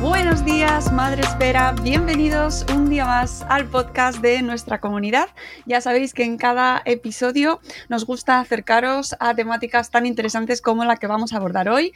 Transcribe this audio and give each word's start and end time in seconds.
Buenos 0.00 0.44
días, 0.44 0.92
Madre 0.92 1.22
Espera. 1.22 1.74
Bienvenidos 1.82 2.64
un 2.72 2.88
día 2.88 3.04
más 3.04 3.44
al 3.48 3.66
podcast 3.66 4.20
de 4.20 4.42
nuestra 4.42 4.78
comunidad. 4.80 5.28
Ya 5.66 5.80
sabéis 5.80 6.14
que 6.14 6.22
en 6.22 6.36
cada 6.36 6.80
episodio 6.84 7.58
nos 7.88 8.06
gusta 8.06 8.38
acercaros 8.38 9.16
a 9.18 9.34
temáticas 9.34 9.90
tan 9.90 10.06
interesantes 10.06 10.62
como 10.62 10.84
la 10.84 10.98
que 10.98 11.08
vamos 11.08 11.32
a 11.32 11.38
abordar 11.38 11.68
hoy. 11.68 11.92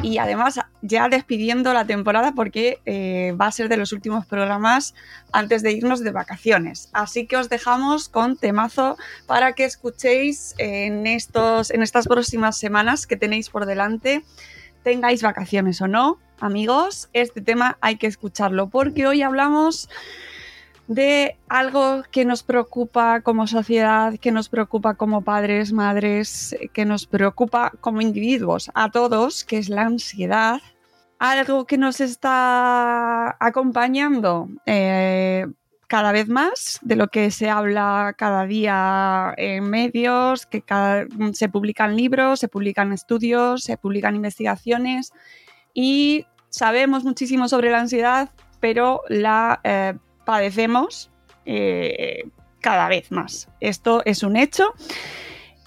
Y 0.00 0.18
además, 0.18 0.60
ya 0.80 1.08
despidiendo 1.08 1.72
la 1.74 1.86
temporada 1.86 2.32
porque 2.36 2.78
eh, 2.86 3.34
va 3.38 3.48
a 3.48 3.52
ser 3.52 3.68
de 3.68 3.76
los 3.76 3.92
últimos 3.92 4.26
programas 4.26 4.94
antes 5.32 5.64
de 5.64 5.72
irnos 5.72 6.04
de 6.04 6.12
vacaciones. 6.12 6.88
Así 6.92 7.26
que 7.26 7.36
os 7.36 7.48
dejamos 7.48 8.08
con 8.08 8.36
temazo 8.36 8.96
para 9.26 9.54
que 9.54 9.64
escuchéis 9.64 10.54
en, 10.58 11.04
estos, 11.08 11.72
en 11.72 11.82
estas 11.82 12.06
próximas 12.06 12.56
semanas 12.56 13.08
que 13.08 13.16
tenéis 13.16 13.50
por 13.50 13.66
delante, 13.66 14.22
tengáis 14.82 15.22
vacaciones 15.22 15.80
o 15.80 15.88
no, 15.88 16.18
amigos, 16.40 17.08
este 17.12 17.40
tema 17.40 17.76
hay 17.80 17.96
que 17.96 18.06
escucharlo 18.06 18.68
porque 18.68 19.06
hoy 19.06 19.22
hablamos 19.22 19.88
de 20.90 21.36
algo 21.48 22.02
que 22.10 22.24
nos 22.24 22.42
preocupa 22.42 23.20
como 23.20 23.46
sociedad, 23.46 24.18
que 24.18 24.32
nos 24.32 24.48
preocupa 24.48 24.94
como 24.94 25.22
padres, 25.22 25.72
madres, 25.72 26.56
que 26.72 26.84
nos 26.84 27.06
preocupa 27.06 27.70
como 27.80 28.00
individuos, 28.00 28.72
a 28.74 28.90
todos, 28.90 29.44
que 29.44 29.58
es 29.58 29.68
la 29.68 29.82
ansiedad. 29.82 30.60
Algo 31.20 31.64
que 31.64 31.78
nos 31.78 32.00
está 32.00 33.36
acompañando 33.38 34.48
eh, 34.66 35.46
cada 35.90 36.12
vez 36.12 36.28
más, 36.28 36.78
de 36.82 36.94
lo 36.94 37.08
que 37.08 37.32
se 37.32 37.50
habla 37.50 38.14
cada 38.16 38.46
día 38.46 39.34
en 39.36 39.68
medios, 39.68 40.46
que 40.46 40.62
cada, 40.62 41.06
se 41.32 41.48
publican 41.48 41.96
libros, 41.96 42.38
se 42.38 42.46
publican 42.46 42.92
estudios, 42.92 43.64
se 43.64 43.76
publican 43.76 44.14
investigaciones 44.14 45.12
y 45.74 46.26
sabemos 46.48 47.02
muchísimo 47.02 47.48
sobre 47.48 47.72
la 47.72 47.80
ansiedad, 47.80 48.30
pero 48.60 49.02
la 49.08 49.60
eh, 49.64 49.94
padecemos 50.24 51.10
eh, 51.44 52.22
cada 52.60 52.88
vez 52.88 53.10
más. 53.10 53.48
Esto 53.58 54.02
es 54.04 54.22
un 54.22 54.36
hecho. 54.36 54.72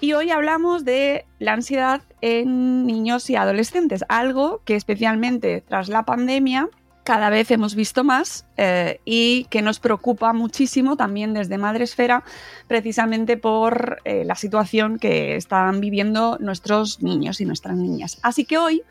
Y 0.00 0.14
hoy 0.14 0.30
hablamos 0.30 0.86
de 0.86 1.26
la 1.38 1.52
ansiedad 1.52 2.00
en 2.22 2.86
niños 2.86 3.28
y 3.28 3.36
adolescentes, 3.36 4.06
algo 4.08 4.62
que 4.64 4.74
especialmente 4.74 5.60
tras 5.60 5.90
la 5.90 6.06
pandemia 6.06 6.70
cada 7.04 7.28
vez 7.28 7.50
hemos 7.50 7.74
visto 7.74 8.02
más 8.02 8.46
eh, 8.56 8.98
y 9.04 9.44
que 9.50 9.62
nos 9.62 9.78
preocupa 9.78 10.32
muchísimo 10.32 10.96
también 10.96 11.34
desde 11.34 11.58
Madresfera, 11.58 12.24
precisamente 12.66 13.36
por 13.36 13.98
eh, 14.04 14.24
la 14.24 14.34
situación 14.34 14.98
que 14.98 15.36
están 15.36 15.80
viviendo 15.80 16.38
nuestros 16.40 17.02
niños 17.02 17.40
y 17.42 17.44
nuestras 17.44 17.76
niñas. 17.76 18.18
Así 18.22 18.46
que 18.46 18.56
hoy 18.56 18.82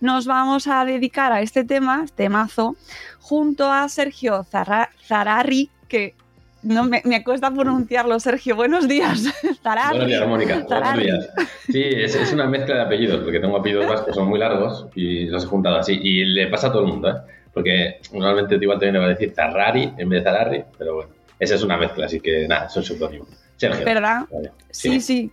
nos 0.00 0.26
vamos 0.26 0.66
a 0.66 0.86
dedicar 0.86 1.32
a 1.32 1.42
este 1.42 1.62
tema, 1.62 2.06
temazo, 2.14 2.76
junto 3.20 3.70
a 3.70 3.86
Sergio 3.90 4.44
Zararri, 4.44 5.68
que 5.86 6.14
no 6.62 6.84
me, 6.84 7.02
me, 7.04 7.22
cuesta 7.22 7.52
pronunciarlo, 7.52 8.18
Sergio. 8.20 8.56
Buenos 8.56 8.88
días. 8.88 9.24
Zararri. 9.62 9.98
Buenos 9.98 10.08
días, 10.08 10.28
Mónica. 10.28 10.64
Buenos 10.66 10.98
días. 10.98 11.28
Sí, 11.66 11.82
es, 11.82 12.14
es, 12.14 12.32
una 12.32 12.46
mezcla 12.46 12.76
de 12.76 12.82
apellidos, 12.82 13.20
porque 13.22 13.40
tengo 13.40 13.58
apellidos 13.58 13.86
vascos 13.88 14.06
que 14.06 14.12
son 14.14 14.28
muy 14.28 14.38
largos 14.38 14.86
y 14.94 15.26
los 15.26 15.44
he 15.44 15.46
juntado 15.46 15.76
así. 15.76 15.98
Y 16.02 16.24
le 16.24 16.46
pasa 16.48 16.68
a 16.68 16.72
todo 16.72 16.82
el 16.82 16.88
mundo, 16.88 17.10
¿eh? 17.10 17.39
Porque 17.52 18.00
normalmente 18.12 18.54
igual 18.54 18.78
también 18.78 18.94
le 18.94 18.98
va 19.00 19.06
a 19.06 19.08
decir 19.08 19.32
Zarrari 19.34 19.92
en 19.98 20.08
vez 20.08 20.22
de 20.22 20.30
Zararri, 20.30 20.64
pero 20.78 20.94
bueno, 20.96 21.10
esa 21.38 21.54
es 21.54 21.62
una 21.62 21.76
mezcla, 21.76 22.06
así 22.06 22.20
que 22.20 22.46
nada, 22.46 22.68
son 22.68 22.84
seudónimos. 22.84 23.28
Sergio. 23.56 23.84
¿Verdad? 23.84 24.22
Vale. 24.30 24.52
Sí, 24.70 25.00
sí, 25.00 25.30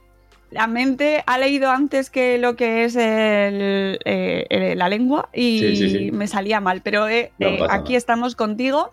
la 0.49 0.67
mente 0.67 1.23
ha 1.25 1.37
leído 1.37 1.69
antes 1.69 2.09
que 2.09 2.37
lo 2.37 2.55
que 2.55 2.85
es 2.85 2.95
el, 2.95 3.99
eh, 4.05 4.73
la 4.77 4.87
lengua 4.87 5.29
y 5.33 5.59
sí, 5.59 5.75
sí, 5.75 5.89
sí. 5.89 6.11
me 6.11 6.27
salía 6.27 6.61
mal, 6.61 6.81
pero 6.81 7.07
eh, 7.09 7.31
no 7.37 7.47
eh, 7.47 7.67
aquí 7.69 7.93
nada. 7.93 7.97
estamos 7.97 8.35
contigo. 8.35 8.91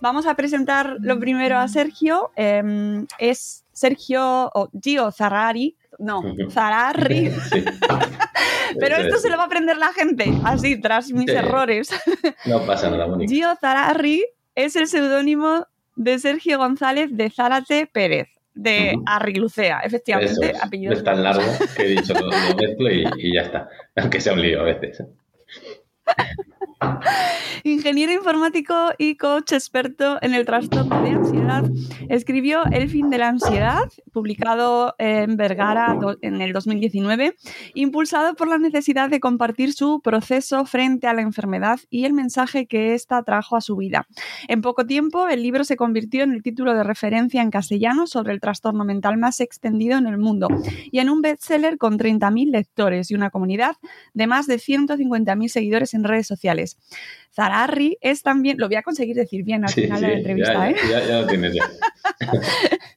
Vamos 0.00 0.26
a 0.26 0.34
presentar 0.34 0.96
lo 1.00 1.18
primero 1.20 1.58
a 1.58 1.68
Sergio. 1.68 2.32
Em, 2.34 3.06
es 3.18 3.64
Sergio 3.72 4.50
o 4.52 4.68
Gio 4.82 5.12
Zarrari. 5.12 5.76
No, 5.98 6.22
Zararri. 6.50 7.30
pero 8.80 8.96
esto 8.96 9.18
se 9.18 9.30
lo 9.30 9.36
va 9.36 9.44
a 9.44 9.46
aprender 9.46 9.76
la 9.76 9.92
gente, 9.92 10.32
así, 10.44 10.80
tras 10.80 11.10
mis 11.12 11.28
errores. 11.28 11.90
No 12.46 12.64
pasa 12.64 12.90
nada, 12.90 13.06
Mónica. 13.06 13.32
Gio 13.32 13.56
Zararri 13.60 14.24
es 14.54 14.76
el 14.76 14.86
seudónimo 14.86 15.66
de 15.96 16.18
Sergio 16.18 16.58
González 16.58 17.08
de 17.12 17.30
Zárate 17.30 17.86
Pérez 17.86 18.28
de 18.54 18.94
uh 18.94 19.00
-huh. 19.00 19.02
Arrilucea, 19.06 19.80
efectivamente. 19.80 20.50
Es. 20.50 20.62
Apellido 20.62 20.92
no 20.92 20.98
es 20.98 21.04
tan 21.04 21.22
largo 21.22 21.42
que 21.76 21.82
he 21.82 21.88
dicho 21.88 22.14
lo, 22.14 22.26
lo 22.26 22.56
mezclo 22.56 22.90
y, 22.90 23.04
y, 23.18 23.34
ya 23.34 23.42
está, 23.42 23.68
aunque 23.96 24.20
sea 24.20 24.32
un 24.32 24.42
lío 24.42 24.60
a 24.60 24.64
veces. 24.64 25.02
Ingeniero 27.64 28.12
informático 28.12 28.74
y 28.98 29.16
coach 29.16 29.52
experto 29.52 30.18
en 30.22 30.34
el 30.34 30.44
trastorno 30.44 31.02
de 31.02 31.10
ansiedad, 31.10 31.64
escribió 32.08 32.64
El 32.70 32.88
fin 32.88 33.10
de 33.10 33.18
la 33.18 33.28
ansiedad, 33.28 33.82
publicado 34.12 34.94
en 34.98 35.36
Vergara 35.36 35.98
en 36.22 36.40
el 36.40 36.52
2019, 36.52 37.34
impulsado 37.74 38.34
por 38.34 38.48
la 38.48 38.58
necesidad 38.58 39.10
de 39.10 39.20
compartir 39.20 39.72
su 39.72 40.00
proceso 40.00 40.64
frente 40.66 41.06
a 41.06 41.14
la 41.14 41.22
enfermedad 41.22 41.80
y 41.90 42.04
el 42.04 42.12
mensaje 42.12 42.66
que 42.66 42.94
ésta 42.94 43.22
trajo 43.22 43.56
a 43.56 43.60
su 43.60 43.76
vida. 43.76 44.06
En 44.48 44.60
poco 44.60 44.86
tiempo, 44.86 45.26
el 45.26 45.42
libro 45.42 45.64
se 45.64 45.76
convirtió 45.76 46.24
en 46.24 46.32
el 46.32 46.42
título 46.42 46.74
de 46.74 46.84
referencia 46.84 47.42
en 47.42 47.50
castellano 47.50 48.06
sobre 48.06 48.32
el 48.32 48.40
trastorno 48.40 48.84
mental 48.84 49.16
más 49.16 49.40
extendido 49.40 49.98
en 49.98 50.06
el 50.06 50.18
mundo 50.18 50.48
y 50.92 50.98
en 50.98 51.10
un 51.10 51.22
bestseller 51.22 51.78
con 51.78 51.98
30.000 51.98 52.50
lectores 52.50 53.10
y 53.10 53.14
una 53.14 53.30
comunidad 53.30 53.76
de 54.14 54.26
más 54.26 54.46
de 54.46 54.56
150.000 54.56 55.48
seguidores 55.48 55.94
en 55.94 56.04
redes 56.04 56.26
sociales. 56.26 56.65
Zararri 57.34 57.98
es 58.00 58.22
también, 58.22 58.58
lo 58.58 58.68
voy 58.68 58.76
a 58.76 58.82
conseguir 58.82 59.16
decir 59.16 59.44
bien 59.44 59.64
al 59.64 59.70
sí, 59.70 59.82
final 59.82 59.98
sí, 59.98 60.04
de 60.04 60.10
la 60.10 60.18
entrevista, 60.18 60.52
ya, 60.52 60.70
¿eh? 60.70 60.76
Ya, 60.90 61.06
ya 61.06 61.20
lo 61.20 61.26
tienes 61.26 61.54
ya. 61.54 61.70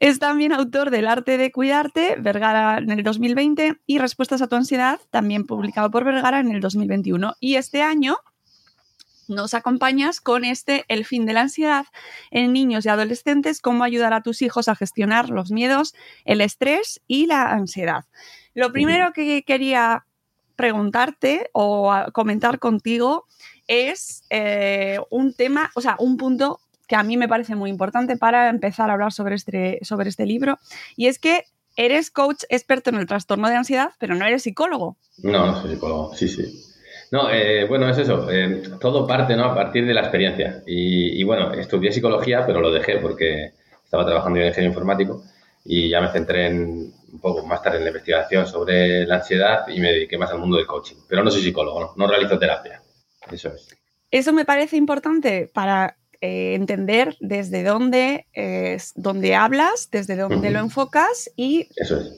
Es 0.00 0.18
también 0.18 0.52
autor 0.52 0.90
del 0.90 1.08
Arte 1.08 1.38
de 1.38 1.50
Cuidarte, 1.50 2.16
Vergara 2.18 2.78
en 2.78 2.90
el 2.90 3.02
2020, 3.02 3.76
y 3.86 3.98
Respuestas 3.98 4.42
a 4.42 4.46
tu 4.46 4.56
ansiedad, 4.56 5.00
también 5.10 5.46
publicado 5.46 5.90
por 5.90 6.04
Vergara 6.04 6.40
en 6.40 6.50
el 6.50 6.60
2021. 6.60 7.34
Y 7.40 7.56
este 7.56 7.82
año 7.82 8.16
nos 9.28 9.54
acompañas 9.54 10.20
con 10.20 10.44
este 10.44 10.84
El 10.88 11.04
fin 11.04 11.26
de 11.26 11.34
la 11.34 11.42
ansiedad 11.42 11.86
en 12.30 12.52
niños 12.52 12.86
y 12.86 12.88
adolescentes, 12.88 13.60
cómo 13.60 13.84
ayudar 13.84 14.12
a 14.12 14.22
tus 14.22 14.42
hijos 14.42 14.68
a 14.68 14.76
gestionar 14.76 15.30
los 15.30 15.50
miedos, 15.50 15.94
el 16.24 16.40
estrés 16.40 17.00
y 17.06 17.26
la 17.26 17.52
ansiedad. 17.52 18.04
Lo 18.54 18.72
primero 18.72 19.12
que 19.12 19.44
quería 19.44 20.06
preguntarte 20.58 21.50
o 21.52 21.94
comentar 22.12 22.58
contigo 22.58 23.26
es 23.68 24.24
eh, 24.28 24.98
un 25.08 25.32
tema, 25.32 25.70
o 25.76 25.80
sea, 25.80 25.94
un 26.00 26.16
punto 26.16 26.58
que 26.88 26.96
a 26.96 27.04
mí 27.04 27.16
me 27.16 27.28
parece 27.28 27.54
muy 27.54 27.70
importante 27.70 28.16
para 28.16 28.48
empezar 28.48 28.90
a 28.90 28.94
hablar 28.94 29.12
sobre 29.12 29.36
este, 29.36 29.78
sobre 29.82 30.08
este 30.08 30.26
libro, 30.26 30.58
y 30.96 31.06
es 31.06 31.20
que 31.20 31.44
eres 31.76 32.10
coach 32.10 32.42
experto 32.48 32.90
en 32.90 32.96
el 32.96 33.06
trastorno 33.06 33.48
de 33.48 33.54
ansiedad, 33.54 33.90
pero 34.00 34.16
no 34.16 34.26
eres 34.26 34.42
psicólogo. 34.42 34.96
No, 35.22 35.46
no 35.46 35.62
soy 35.62 35.74
psicólogo, 35.74 36.12
sí, 36.16 36.28
sí. 36.28 36.64
No, 37.12 37.30
eh, 37.30 37.64
bueno, 37.68 37.88
es 37.88 37.98
eso. 37.98 38.28
Eh, 38.28 38.62
todo 38.80 39.06
parte 39.06 39.36
¿no? 39.36 39.44
a 39.44 39.54
partir 39.54 39.86
de 39.86 39.94
la 39.94 40.00
experiencia. 40.00 40.62
Y, 40.66 41.22
bueno, 41.22 41.52
estudié 41.52 41.92
psicología, 41.92 42.44
pero 42.44 42.60
lo 42.60 42.72
dejé 42.72 42.98
porque 42.98 43.52
estaba 43.84 44.04
trabajando 44.04 44.40
en 44.40 44.48
ingeniero 44.48 44.72
informático 44.72 45.22
y 45.64 45.88
ya 45.88 46.00
me 46.00 46.10
centré 46.10 46.48
en, 46.48 46.92
un 47.12 47.20
poco 47.20 47.46
más 47.46 47.62
tarde 47.62 47.78
en 47.78 47.84
la 47.84 47.90
investigación 47.90 48.46
sobre 48.46 49.06
la 49.06 49.16
ansiedad 49.16 49.66
y 49.68 49.80
me 49.80 49.92
dediqué 49.92 50.18
más 50.18 50.30
al 50.30 50.38
mundo 50.38 50.56
del 50.56 50.66
coaching. 50.66 50.96
Pero 51.08 51.22
no 51.24 51.30
soy 51.30 51.42
psicólogo, 51.42 51.80
no, 51.80 51.92
no 51.96 52.06
realizo 52.06 52.38
terapia. 52.38 52.82
Eso 53.30 53.48
es. 53.48 53.68
Eso 54.10 54.32
me 54.32 54.44
parece 54.44 54.76
importante 54.76 55.50
para 55.52 55.98
eh, 56.20 56.54
entender 56.54 57.16
desde 57.20 57.62
dónde, 57.62 58.26
es 58.32 58.92
dónde 58.96 59.36
hablas, 59.36 59.88
desde 59.92 60.16
dónde 60.16 60.50
lo 60.50 60.58
enfocas 60.58 61.30
y 61.36 61.68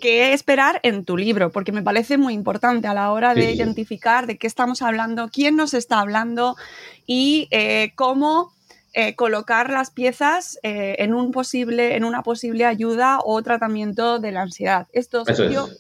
qué 0.00 0.32
esperar 0.32 0.81
en 0.84 1.04
tu 1.04 1.19
libro, 1.19 1.50
porque 1.50 1.70
me 1.70 1.82
parece 1.82 2.16
muy 2.16 2.32
importante 2.32 2.88
a 2.88 2.94
la 2.94 3.12
hora 3.12 3.34
de 3.34 3.52
identificar 3.52 4.26
de 4.26 4.38
qué 4.38 4.46
estamos 4.46 4.81
hablando, 4.81 5.28
quién 5.31 5.54
nos 5.54 5.75
está 5.75 6.00
hablando 6.00 6.56
y 7.06 7.46
eh, 7.50 7.92
cómo 7.94 8.54
eh, 8.92 9.14
colocar 9.14 9.70
las 9.70 9.92
piezas 9.92 10.58
eh, 10.64 10.96
en, 10.98 11.14
un 11.14 11.31
posible, 11.31 11.94
en 11.94 12.02
una 12.04 12.25
posible 12.25 12.64
ayuda 12.64 13.20
o 13.25 13.40
tratamiento 13.40 14.19
de 14.19 14.32
la 14.32 14.42
ansiedad. 14.42 14.88
Esto 14.92 15.22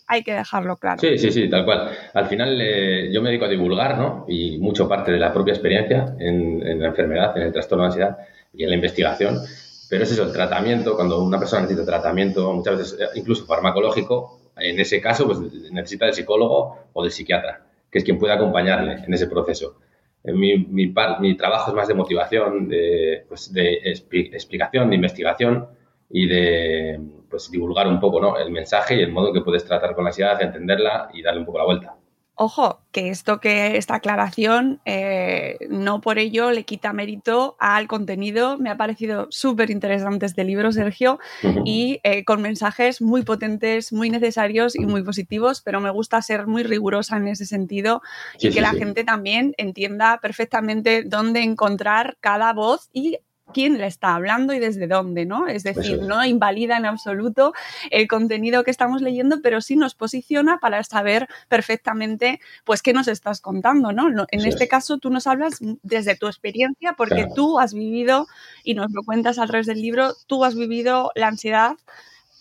hay 0.06 0.22
que 0.22 0.32
dejarlo 0.32 0.76
claro. 0.76 1.00
Sí, 1.00 1.18
sí, 1.18 1.32
sí, 1.32 1.50
tal 1.50 1.64
cual. 1.64 1.90
Al 2.14 2.26
final 2.26 2.60
eh, 2.60 3.10
yo 3.12 3.20
me 3.20 3.30
dedico 3.30 3.46
a 3.46 3.48
divulgar, 3.48 3.98
¿no? 3.98 4.26
Y 4.28 4.58
mucho 4.58 4.88
parte 4.88 5.10
de 5.10 5.18
la 5.18 5.32
propia 5.32 5.54
experiencia 5.54 6.14
en, 6.20 6.80
la 6.80 6.86
enfermedad, 6.86 7.36
en 7.36 7.42
el 7.42 7.52
trastorno 7.52 7.82
de 7.82 7.88
ansiedad 7.88 8.18
y 8.54 8.62
en 8.62 8.70
la 8.70 8.76
investigación. 8.76 9.40
Pero 9.88 10.04
es 10.04 10.12
eso, 10.12 10.22
el 10.22 10.32
tratamiento, 10.32 10.94
cuando 10.94 11.20
una 11.20 11.38
persona 11.40 11.62
necesita 11.62 11.84
tratamiento, 11.84 12.52
muchas 12.52 12.78
veces 12.78 12.98
incluso 13.16 13.44
farmacológico, 13.44 14.38
en 14.56 14.78
ese 14.78 15.00
caso 15.00 15.26
pues 15.26 15.40
necesita 15.72 16.04
del 16.04 16.14
psicólogo 16.14 16.78
o 16.92 17.02
del 17.02 17.10
psiquiatra, 17.10 17.60
que 17.90 17.98
es 17.98 18.04
quien 18.04 18.20
puede 18.20 18.34
acompañarle 18.34 19.02
en 19.04 19.12
ese 19.12 19.26
proceso. 19.26 19.80
Mi, 20.22 20.58
mi, 20.58 20.92
mi, 21.20 21.36
trabajo 21.36 21.70
es 21.70 21.76
más 21.76 21.88
de 21.88 21.94
motivación, 21.94 22.68
de, 22.68 23.24
pues, 23.28 23.52
de 23.52 23.80
explicación, 23.84 24.90
de 24.90 24.96
investigación 24.96 25.68
y 26.10 26.26
de 26.26 27.00
pues, 27.28 27.50
divulgar 27.50 27.86
un 27.86 28.00
poco 28.00 28.20
¿no? 28.20 28.36
el 28.36 28.50
mensaje 28.50 28.96
y 28.96 29.02
el 29.02 29.12
modo 29.12 29.32
que 29.32 29.40
puedes 29.40 29.64
tratar 29.64 29.94
con 29.94 30.04
la 30.04 30.10
ansiedad, 30.10 30.42
entenderla 30.42 31.08
y 31.14 31.22
darle 31.22 31.40
un 31.40 31.46
poco 31.46 31.58
la 31.58 31.64
vuelta. 31.64 31.96
Ojo, 32.42 32.80
que 32.90 33.10
esto 33.10 33.38
que 33.38 33.76
esta 33.76 33.96
aclaración 33.96 34.80
eh, 34.86 35.58
no 35.68 36.00
por 36.00 36.18
ello 36.18 36.52
le 36.52 36.64
quita 36.64 36.94
mérito 36.94 37.54
al 37.60 37.86
contenido. 37.86 38.56
Me 38.56 38.70
ha 38.70 38.78
parecido 38.78 39.26
súper 39.28 39.68
interesante 39.68 40.24
este 40.24 40.44
libro, 40.44 40.72
Sergio, 40.72 41.18
y 41.66 42.00
eh, 42.02 42.24
con 42.24 42.40
mensajes 42.40 43.02
muy 43.02 43.24
potentes, 43.24 43.92
muy 43.92 44.08
necesarios 44.08 44.74
y 44.74 44.86
muy 44.86 45.02
positivos, 45.02 45.60
pero 45.60 45.82
me 45.82 45.90
gusta 45.90 46.22
ser 46.22 46.46
muy 46.46 46.62
rigurosa 46.62 47.18
en 47.18 47.28
ese 47.28 47.44
sentido 47.44 48.00
y 48.38 48.48
que 48.48 48.62
la 48.62 48.72
gente 48.72 49.04
también 49.04 49.52
entienda 49.58 50.18
perfectamente 50.22 51.02
dónde 51.04 51.42
encontrar 51.42 52.16
cada 52.20 52.54
voz 52.54 52.88
y 52.94 53.18
quién 53.52 53.78
le 53.78 53.86
está 53.86 54.14
hablando 54.14 54.52
y 54.52 54.58
desde 54.58 54.86
dónde, 54.86 55.26
¿no? 55.26 55.46
Es 55.46 55.62
decir, 55.62 56.02
no 56.02 56.24
invalida 56.24 56.76
en 56.76 56.86
absoluto 56.86 57.52
el 57.90 58.08
contenido 58.08 58.64
que 58.64 58.70
estamos 58.70 59.02
leyendo, 59.02 59.40
pero 59.42 59.60
sí 59.60 59.76
nos 59.76 59.94
posiciona 59.94 60.58
para 60.58 60.82
saber 60.84 61.28
perfectamente, 61.48 62.40
pues, 62.64 62.82
qué 62.82 62.92
nos 62.92 63.08
estás 63.08 63.40
contando, 63.40 63.92
¿no? 63.92 64.08
En 64.30 64.46
este 64.46 64.68
caso, 64.68 64.98
tú 64.98 65.10
nos 65.10 65.26
hablas 65.26 65.58
desde 65.82 66.16
tu 66.16 66.26
experiencia, 66.26 66.94
porque 66.94 67.26
tú 67.34 67.58
has 67.58 67.74
vivido, 67.74 68.26
y 68.64 68.74
nos 68.74 68.90
lo 68.92 69.02
cuentas 69.02 69.38
a 69.38 69.46
través 69.46 69.66
del 69.66 69.80
libro, 69.80 70.14
tú 70.26 70.44
has 70.44 70.54
vivido 70.54 71.10
la 71.14 71.28
ansiedad 71.28 71.76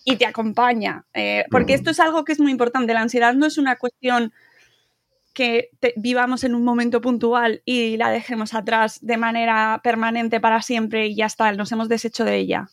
y 0.04 0.16
te 0.16 0.26
acompaña. 0.26 1.04
Eh, 1.14 1.44
porque 1.50 1.74
esto 1.74 1.90
es 1.90 2.00
algo 2.00 2.24
que 2.24 2.32
es 2.32 2.40
muy 2.40 2.50
importante. 2.50 2.94
La 2.94 3.02
ansiedad 3.02 3.34
no 3.34 3.46
es 3.46 3.58
una 3.58 3.76
cuestión 3.76 4.32
que 5.34 5.70
vivamos 5.96 6.44
en 6.44 6.54
un 6.54 6.64
momento 6.64 7.00
puntual 7.00 7.62
y 7.64 7.96
la 7.96 8.10
dejemos 8.10 8.54
atrás 8.54 8.98
de 9.00 9.16
manera 9.16 9.80
permanente 9.82 10.40
para 10.40 10.62
siempre 10.62 11.06
y 11.06 11.16
ya 11.16 11.26
está, 11.26 11.52
nos 11.52 11.72
hemos 11.72 11.88
deshecho 11.88 12.24
de 12.24 12.36
ella. 12.36 12.68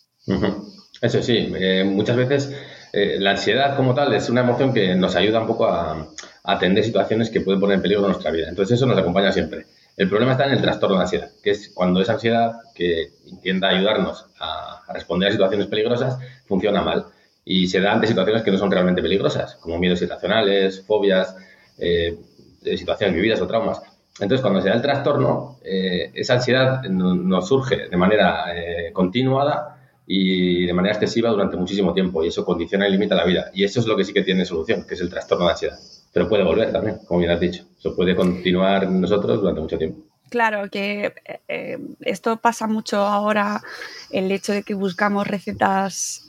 Eso 1.01 1.21
sí, 1.21 1.53
eh, 1.55 1.83
muchas 1.83 2.17
veces 2.17 2.55
eh, 2.93 3.17
la 3.19 3.31
ansiedad 3.31 3.75
como 3.75 3.93
tal 3.93 4.13
es 4.13 4.29
una 4.29 4.41
emoción 4.41 4.73
que 4.73 4.95
nos 4.95 5.15
ayuda 5.15 5.41
un 5.41 5.47
poco 5.47 5.67
a, 5.67 6.07
atender 6.43 6.83
situaciones 6.83 7.29
que 7.29 7.41
pueden 7.41 7.59
poner 7.59 7.75
en 7.75 7.81
peligro 7.81 8.07
nuestra 8.07 8.31
vida. 8.31 8.47
Entonces 8.47 8.77
eso 8.77 8.85
nos 8.85 8.97
acompaña 8.97 9.33
siempre. 9.33 9.65
El 9.97 10.07
problema 10.07 10.31
está 10.31 10.45
en 10.45 10.53
el 10.53 10.61
trastorno 10.61 10.95
de 10.95 11.01
ansiedad, 11.01 11.29
que 11.43 11.51
es 11.51 11.71
cuando 11.73 12.01
esa 12.01 12.13
ansiedad 12.13 12.53
que 12.73 13.09
intenta 13.25 13.67
ayudarnos 13.67 14.27
a, 14.39 14.81
responder 14.93 15.27
a 15.27 15.31
situaciones 15.33 15.67
peligrosas 15.67 16.17
funciona 16.45 16.81
mal 16.81 17.05
y 17.43 17.67
se 17.67 17.81
da 17.81 17.91
ante 17.91 18.07
situaciones 18.07 18.43
que 18.43 18.51
no 18.51 18.57
son 18.57 18.71
realmente 18.71 19.01
peligrosas, 19.01 19.55
como 19.55 19.77
miedos 19.77 20.01
irracionales, 20.01 20.85
fobias, 20.85 21.35
eh, 21.77 22.17
de 22.61 22.77
situaciones 22.77 23.15
vividas 23.15 23.41
o 23.41 23.47
traumas. 23.47 23.81
Entonces, 24.19 24.41
cuando 24.41 24.61
se 24.61 24.69
da 24.69 24.75
el 24.75 24.81
trastorno, 24.81 25.59
eh, 25.63 26.11
esa 26.13 26.35
ansiedad 26.35 26.81
nos 26.83 27.47
surge 27.47 27.87
de 27.87 27.97
manera 27.97 28.45
eh, 28.55 28.91
continuada 28.91 29.75
y 30.07 30.65
de 30.65 30.73
manera 30.73 30.95
excesiva 30.95 31.29
durante 31.29 31.57
muchísimo 31.57 31.93
tiempo 31.93 32.23
y 32.23 32.29
eso 32.29 32.43
condiciona 32.43 32.87
y 32.87 32.91
limita 32.91 33.15
la 33.15 33.25
vida. 33.25 33.51
Y 33.53 33.63
eso 33.63 33.79
es 33.79 33.85
lo 33.85 33.95
que 33.95 34.03
sí 34.03 34.13
que 34.13 34.23
tiene 34.23 34.45
solución, 34.45 34.85
que 34.87 34.95
es 34.95 35.01
el 35.01 35.09
trastorno 35.09 35.45
de 35.45 35.51
ansiedad. 35.51 35.77
Pero 36.13 36.27
puede 36.27 36.43
volver 36.43 36.71
también, 36.71 36.99
como 37.05 37.19
bien 37.19 37.31
has 37.31 37.39
dicho. 37.39 37.65
Eso 37.77 37.95
puede 37.95 38.15
continuar 38.15 38.89
nosotros 38.89 39.39
durante 39.39 39.61
mucho 39.61 39.77
tiempo. 39.77 40.01
Claro, 40.29 40.69
que 40.69 41.13
eh, 41.47 41.77
esto 42.01 42.37
pasa 42.37 42.67
mucho 42.67 42.97
ahora, 42.97 43.61
el 44.09 44.29
hecho 44.31 44.51
de 44.51 44.63
que 44.63 44.73
buscamos 44.73 45.25
recetas 45.25 46.25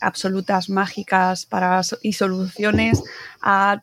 absolutas, 0.00 0.70
mágicas 0.70 1.44
para, 1.44 1.82
y 2.00 2.14
soluciones 2.14 3.02
a 3.42 3.82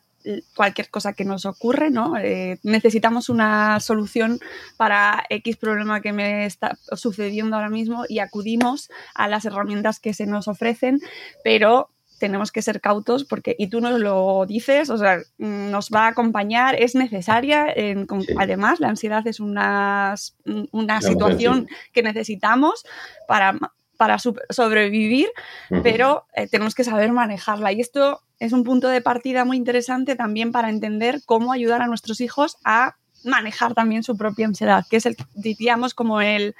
cualquier 0.54 0.90
cosa 0.90 1.12
que 1.12 1.24
nos 1.24 1.46
ocurre, 1.46 1.90
¿no? 1.90 2.16
Eh, 2.16 2.58
necesitamos 2.62 3.28
una 3.28 3.80
solución 3.80 4.38
para 4.76 5.24
X 5.30 5.56
problema 5.56 6.00
que 6.00 6.12
me 6.12 6.46
está 6.46 6.78
sucediendo 6.92 7.56
ahora 7.56 7.70
mismo 7.70 8.04
y 8.08 8.18
acudimos 8.18 8.90
a 9.14 9.28
las 9.28 9.44
herramientas 9.44 10.00
que 10.00 10.14
se 10.14 10.26
nos 10.26 10.48
ofrecen, 10.48 11.00
pero 11.44 11.90
tenemos 12.18 12.50
que 12.50 12.62
ser 12.62 12.80
cautos 12.80 13.24
porque, 13.24 13.54
y 13.58 13.68
tú 13.68 13.80
nos 13.80 14.00
lo 14.00 14.46
dices, 14.46 14.90
o 14.90 14.96
sea, 14.96 15.18
nos 15.38 15.90
va 15.90 16.06
a 16.06 16.08
acompañar, 16.08 16.74
es 16.80 16.94
necesaria. 16.94 17.66
Además, 18.38 18.80
la 18.80 18.88
ansiedad 18.88 19.26
es 19.26 19.40
una, 19.40 20.14
una 20.72 21.00
situación 21.02 21.68
que 21.92 22.02
necesitamos 22.02 22.84
para 23.28 23.58
para 23.96 24.18
sobrevivir, 24.18 25.28
pero 25.82 26.26
eh, 26.34 26.48
tenemos 26.48 26.74
que 26.74 26.84
saber 26.84 27.12
manejarla. 27.12 27.72
Y 27.72 27.80
esto 27.80 28.20
es 28.38 28.52
un 28.52 28.64
punto 28.64 28.88
de 28.88 29.00
partida 29.00 29.44
muy 29.44 29.56
interesante 29.56 30.16
también 30.16 30.52
para 30.52 30.68
entender 30.68 31.20
cómo 31.24 31.52
ayudar 31.52 31.82
a 31.82 31.86
nuestros 31.86 32.20
hijos 32.20 32.56
a 32.64 32.96
manejar 33.24 33.74
también 33.74 34.02
su 34.02 34.16
propia 34.16 34.46
ansiedad, 34.46 34.84
que 34.88 34.96
es 34.96 35.06
el, 35.06 35.16
diríamos, 35.34 35.94
como 35.94 36.20
el, 36.20 36.54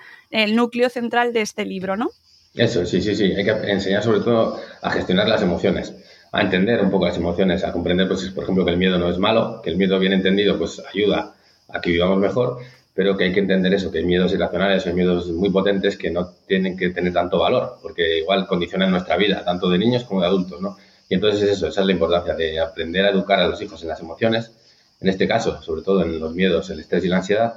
núcleo 0.55 0.89
central 0.91 1.33
de 1.33 1.43
este 1.43 1.65
libro, 1.65 1.97
¿no? 1.97 2.11
Eso, 2.55 2.85
sí, 2.87 3.01
sí, 3.01 3.15
sí. 3.15 3.33
Hay 3.33 3.45
que 3.45 3.51
enseñar 3.71 4.03
sobre 4.03 4.21
todo 4.21 4.59
a 4.83 4.91
gestionar 4.91 5.29
las 5.29 5.43
emociones, 5.43 5.95
a 6.33 6.41
entender 6.41 6.83
un 6.83 6.91
poco 6.91 7.07
las 7.07 7.17
emociones, 7.17 7.65
a 7.65 7.73
comprender, 7.73 8.09
pues, 8.09 8.23
por 8.31 8.45
ejemplo, 8.45 8.65
que 8.65 8.73
el 8.73 8.79
miedo 8.79 8.99
no 8.99 9.11
es 9.11 9.19
malo, 9.19 9.61
que 9.63 9.71
el 9.71 9.77
miedo 9.77 9.99
bien 9.99 10.13
entendido, 10.13 10.59
pues, 10.59 10.83
ayuda 10.93 11.35
a 11.69 11.81
que 11.81 11.91
vivamos 11.91 12.19
mejor, 12.19 12.59
pero 12.97 13.15
que 13.15 13.25
hay 13.25 13.33
que 13.35 13.41
entender 13.41 13.75
eso, 13.75 13.93
que 13.93 13.99
hay 13.99 14.05
miedos 14.07 14.33
irracionales, 14.33 14.87
hay 14.87 14.95
miedos 14.95 15.29
muy 15.29 15.51
potentes 15.51 15.99
que 15.99 16.11
no 16.11 16.31
tienen 16.47 16.79
que 16.79 16.89
tener 16.89 17.13
tanto 17.13 17.39
valor, 17.39 17.77
porque 17.83 18.21
igual 18.21 18.47
condicionan 18.47 18.91
nuestra 18.91 19.19
vida, 19.19 19.45
tanto 19.45 19.69
de 19.69 19.77
niños 19.77 20.05
como 20.05 20.23
de 20.23 20.29
adultos, 20.29 20.63
¿no? 20.63 20.79
Y 21.07 21.15
entonces 21.15 21.43
es 21.43 21.51
eso, 21.59 21.67
esa 21.69 21.83
es 21.83 21.87
la 21.87 21.93
importancia 21.93 22.33
de 22.33 22.59
aprender 22.59 23.05
a 23.05 23.11
educar 23.11 23.39
a 23.39 23.49
los 23.49 23.61
hijos 23.61 23.83
en 23.83 23.89
las 23.89 24.01
emociones, 24.01 24.51
en 24.99 25.11
este 25.11 25.29
caso, 25.29 25.61
sobre 25.61 25.83
todo 25.83 26.03
en 26.03 26.19
los 26.19 26.35
miedos, 26.35 26.71
el 26.71 26.81
estrés 26.81 27.05
y 27.05 27.09
la 27.09 27.19
ansiedad, 27.19 27.53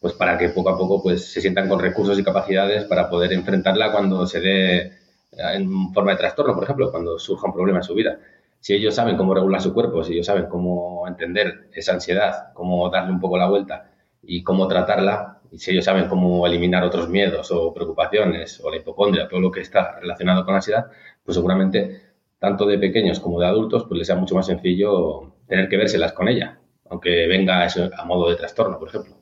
pues 0.00 0.14
para 0.14 0.36
que 0.36 0.48
poco 0.48 0.70
a 0.70 0.76
poco 0.76 1.00
pues 1.00 1.30
se 1.30 1.40
sientan 1.40 1.68
con 1.68 1.78
recursos 1.78 2.18
y 2.18 2.24
capacidades 2.24 2.84
para 2.86 3.08
poder 3.08 3.32
enfrentarla 3.32 3.92
cuando 3.92 4.26
se 4.26 4.40
dé 4.40 4.92
en 5.30 5.92
forma 5.94 6.10
de 6.10 6.16
trastorno, 6.18 6.54
por 6.56 6.64
ejemplo, 6.64 6.90
cuando 6.90 7.20
surja 7.20 7.46
un 7.46 7.52
problema 7.52 7.78
en 7.78 7.84
su 7.84 7.94
vida. 7.94 8.18
Si 8.58 8.74
ellos 8.74 8.96
saben 8.96 9.16
cómo 9.16 9.32
regular 9.32 9.62
su 9.62 9.72
cuerpo, 9.72 10.02
si 10.02 10.14
ellos 10.14 10.26
saben 10.26 10.46
cómo 10.46 11.06
entender 11.06 11.68
esa 11.72 11.92
ansiedad, 11.92 12.52
cómo 12.52 12.90
darle 12.90 13.12
un 13.12 13.20
poco 13.20 13.38
la 13.38 13.46
vuelta 13.46 13.91
y 14.22 14.42
cómo 14.42 14.68
tratarla, 14.68 15.40
y 15.50 15.58
si 15.58 15.72
ellos 15.72 15.84
saben 15.84 16.08
cómo 16.08 16.46
eliminar 16.46 16.84
otros 16.84 17.08
miedos 17.08 17.50
o 17.50 17.74
preocupaciones 17.74 18.60
o 18.64 18.70
la 18.70 18.76
hipocondria, 18.76 19.28
todo 19.28 19.40
lo 19.40 19.50
que 19.50 19.60
está 19.60 19.98
relacionado 20.00 20.44
con 20.44 20.52
la 20.52 20.58
ansiedad, 20.58 20.86
pues 21.24 21.34
seguramente 21.36 22.00
tanto 22.38 22.66
de 22.66 22.78
pequeños 22.78 23.20
como 23.20 23.38
de 23.38 23.46
adultos, 23.46 23.84
pues 23.84 23.98
les 23.98 24.06
sea 24.06 24.16
mucho 24.16 24.34
más 24.34 24.46
sencillo 24.46 25.34
tener 25.46 25.68
que 25.68 25.76
vérselas 25.76 26.12
con 26.12 26.28
ella, 26.28 26.58
aunque 26.88 27.26
venga 27.26 27.64
eso 27.64 27.90
a 27.96 28.04
modo 28.04 28.30
de 28.30 28.36
trastorno, 28.36 28.78
por 28.78 28.88
ejemplo. 28.88 29.14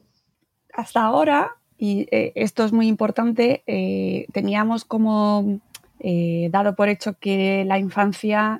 Hasta 0.72 1.04
ahora, 1.04 1.56
y 1.76 2.06
eh, 2.10 2.32
esto 2.34 2.64
es 2.64 2.72
muy 2.72 2.86
importante, 2.86 3.62
eh, 3.66 4.26
teníamos 4.32 4.84
como 4.84 5.60
eh, 5.98 6.48
dado 6.50 6.74
por 6.74 6.88
hecho 6.88 7.14
que 7.20 7.64
la 7.66 7.78
infancia 7.78 8.58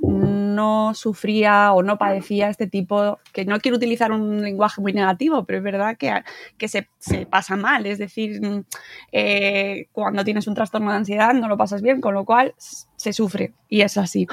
no 0.55 0.95
sufría 0.95 1.73
o 1.73 1.83
no 1.83 1.99
padecía 1.99 2.49
este 2.49 2.67
tipo, 2.67 3.19
que 3.33 3.45
no 3.45 3.61
quiero 3.61 3.77
utilizar 3.77 4.13
un 4.13 4.43
lenguaje 4.43 4.81
muy 4.81 4.93
negativo, 4.93 5.45
pero 5.45 5.59
es 5.59 5.65
verdad 5.65 5.97
que, 5.97 6.23
que 6.59 6.69
se, 6.69 6.89
pasa 7.29 7.57
mal, 7.57 7.87
es 7.87 7.99
decir, 7.99 8.41
mm, 8.41 8.65
eh, 9.13 9.89
cuando 9.93 10.25
tienes 10.25 10.47
un 10.47 10.55
trastorno 10.55 10.91
de 10.91 10.99
ansiedad 10.99 11.35
no 11.35 11.49
lo 11.49 11.57
pasas 11.57 11.83
bien, 11.83 12.01
con 12.01 12.15
lo 12.15 12.25
cual 12.25 12.55
se 12.59 13.13
sufre 13.13 13.55
y 13.69 13.83
es 13.83 13.97
así. 13.97 14.27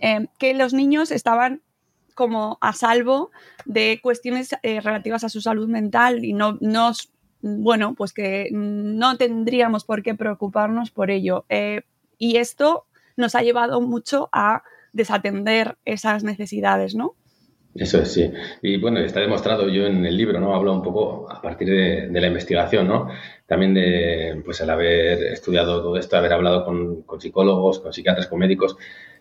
Eh, 0.00 0.26
que 0.38 0.54
los 0.54 0.72
niños 0.72 1.10
estaban 1.10 1.62
como 2.14 2.58
a 2.60 2.72
salvo 2.72 3.30
de 3.64 4.00
cuestiones 4.02 4.54
eh, 4.62 4.80
relativas 4.80 5.24
a 5.24 5.28
su 5.28 5.40
salud 5.40 5.68
mental 5.68 6.24
y 6.24 6.32
no, 6.32 6.58
no, 6.60 6.92
bueno, 7.40 7.94
pues 7.94 8.12
que 8.12 8.48
no 8.52 9.16
tendríamos 9.16 9.84
por 9.84 10.02
qué 10.02 10.14
preocuparnos 10.14 10.90
por 10.90 11.10
ello. 11.10 11.44
y 12.18 12.36
esto 12.36 12.86
nos 13.16 13.34
ha 13.34 13.42
llevado 13.42 13.80
mucho 13.80 14.28
a 14.32 14.62
desatender 14.92 15.76
esas 15.84 16.24
necesidades, 16.24 16.94
¿no? 16.94 17.14
Eso 17.74 17.98
es, 17.98 18.12
sí. 18.12 18.32
Y 18.62 18.78
bueno, 18.78 18.98
está 18.98 19.20
demostrado, 19.20 19.68
yo 19.68 19.86
en 19.86 20.04
el 20.04 20.16
libro, 20.16 20.40
¿no? 20.40 20.54
Hablo 20.54 20.72
un 20.72 20.82
poco 20.82 21.30
a 21.30 21.40
partir 21.40 21.68
de, 21.68 22.20
la 22.20 22.26
investigación, 22.26 22.88
¿no? 22.88 23.08
También 23.46 23.74
de, 23.74 24.42
pues, 24.44 24.60
el 24.60 24.70
haber 24.70 25.22
estudiado 25.32 25.80
todo 25.80 25.96
esto, 25.96 26.16
haber 26.16 26.32
hablado 26.32 26.64
con, 26.64 27.20
psicólogos, 27.20 27.78
con 27.78 27.92
psiquiatras, 27.92 28.26
con 28.26 28.40
médicos, 28.40 28.76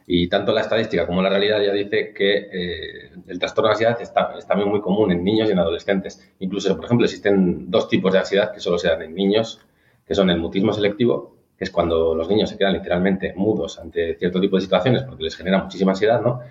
y 0.08 0.28
tanto 0.28 0.52
la 0.52 0.62
estadística 0.62 1.06
como 1.06 1.22
la 1.22 1.30
realidad 1.30 1.62
ya 1.62 1.72
dice 1.72 2.12
que 2.12 2.50
eh, 2.52 3.12
el 3.28 3.38
trastorno 3.38 3.68
de 3.68 3.74
ansiedad 3.74 4.02
está, 4.02 4.34
es 4.36 4.48
también 4.48 4.70
muy 4.70 4.82
común 4.82 5.12
en 5.12 5.24
niños 5.24 5.48
y 5.50 5.52
en 5.52 5.60
adolescentes. 5.60 6.34
Incluso, 6.40 6.76
por 6.76 6.86
ejemplo, 6.86 7.06
existen 7.06 7.70
dos 7.70 7.88
tipos 7.88 8.12
de 8.12 8.20
ansiedad 8.20 8.52
que 8.52 8.60
solo 8.60 8.80
se 8.80 8.88
dan 8.88 9.04
en 9.04 9.14
niños, 9.14 9.62
que 10.08 10.16
son 10.16 10.32
el 10.32 10.40
mutismo 10.40 10.74
selectivo 10.74 11.39
es 11.60 11.72
cuando 11.72 12.16
los 12.16 12.30
niños 12.30 12.50
se 12.50 12.58
quedan 12.58 12.74
literalmente 12.74 13.34
mudos 13.36 13.80
ante 13.80 14.16
cierto 14.16 14.40
tipo 14.40 14.56
de 14.56 14.62
situaciones 14.62 15.04
porque 15.04 15.24
les 15.24 15.36
genera 15.36 15.62
muchísima 15.62 15.92
ansiedad, 15.92 16.22
¿no? 16.22 16.42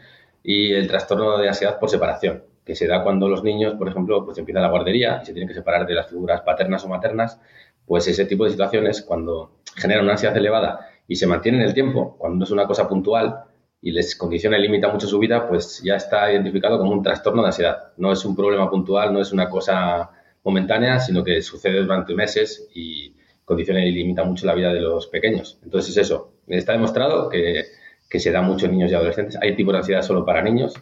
Y 0.42 0.72
el 0.72 0.86
trastorno 0.86 1.38
de 1.38 1.48
ansiedad 1.48 1.78
por 1.78 1.88
separación, 1.88 2.44
que 2.64 2.74
se 2.74 2.86
da 2.86 3.02
cuando 3.02 3.28
los 3.28 3.42
niños, 3.42 3.74
por 3.74 3.88
ejemplo, 3.88 4.24
pues 4.24 4.36
empieza 4.38 4.60
la 4.60 4.68
guardería 4.68 5.20
y 5.22 5.26
se 5.26 5.32
tienen 5.32 5.48
que 5.48 5.54
separar 5.54 5.86
de 5.86 5.94
las 5.94 6.08
figuras 6.08 6.42
paternas 6.42 6.84
o 6.84 6.88
maternas, 6.88 7.40
pues 7.86 8.06
ese 8.06 8.26
tipo 8.26 8.44
de 8.44 8.50
situaciones, 8.50 9.02
cuando 9.02 9.52
generan 9.74 10.04
una 10.04 10.12
ansiedad 10.12 10.36
elevada 10.36 10.80
y 11.06 11.16
se 11.16 11.26
mantiene 11.26 11.58
en 11.58 11.64
el 11.64 11.74
tiempo, 11.74 12.16
cuando 12.18 12.38
no 12.38 12.44
es 12.44 12.50
una 12.50 12.66
cosa 12.66 12.86
puntual 12.86 13.44
y 13.80 13.92
les 13.92 14.14
condiciona 14.16 14.58
y 14.58 14.62
limita 14.62 14.88
mucho 14.88 15.06
su 15.06 15.18
vida, 15.18 15.48
pues 15.48 15.80
ya 15.82 15.96
está 15.96 16.30
identificado 16.30 16.78
como 16.78 16.92
un 16.92 17.02
trastorno 17.02 17.42
de 17.42 17.48
ansiedad. 17.48 17.92
No 17.96 18.12
es 18.12 18.24
un 18.24 18.36
problema 18.36 18.68
puntual, 18.68 19.12
no 19.12 19.20
es 19.20 19.32
una 19.32 19.48
cosa 19.48 20.10
momentánea, 20.44 21.00
sino 21.00 21.24
que 21.24 21.40
sucede 21.40 21.80
durante 21.80 22.14
meses 22.14 22.68
y, 22.74 23.14
condiciona 23.48 23.82
y 23.82 23.90
limita 23.90 24.24
mucho 24.24 24.46
la 24.46 24.54
vida 24.54 24.74
de 24.74 24.80
los 24.80 25.06
pequeños. 25.06 25.58
Entonces 25.64 25.96
es 25.96 26.04
eso. 26.04 26.34
Está 26.46 26.72
demostrado 26.72 27.30
que, 27.30 27.64
se 28.10 28.30
da 28.30 28.42
mucho 28.42 28.66
en 28.66 28.72
niños 28.72 28.90
y 28.90 28.94
adolescentes. 28.94 29.38
Hay 29.40 29.56
tipos 29.56 29.72
de 29.72 29.78
ansiedad 29.78 30.02
solo 30.02 30.24
para 30.24 30.42
niños. 30.42 30.74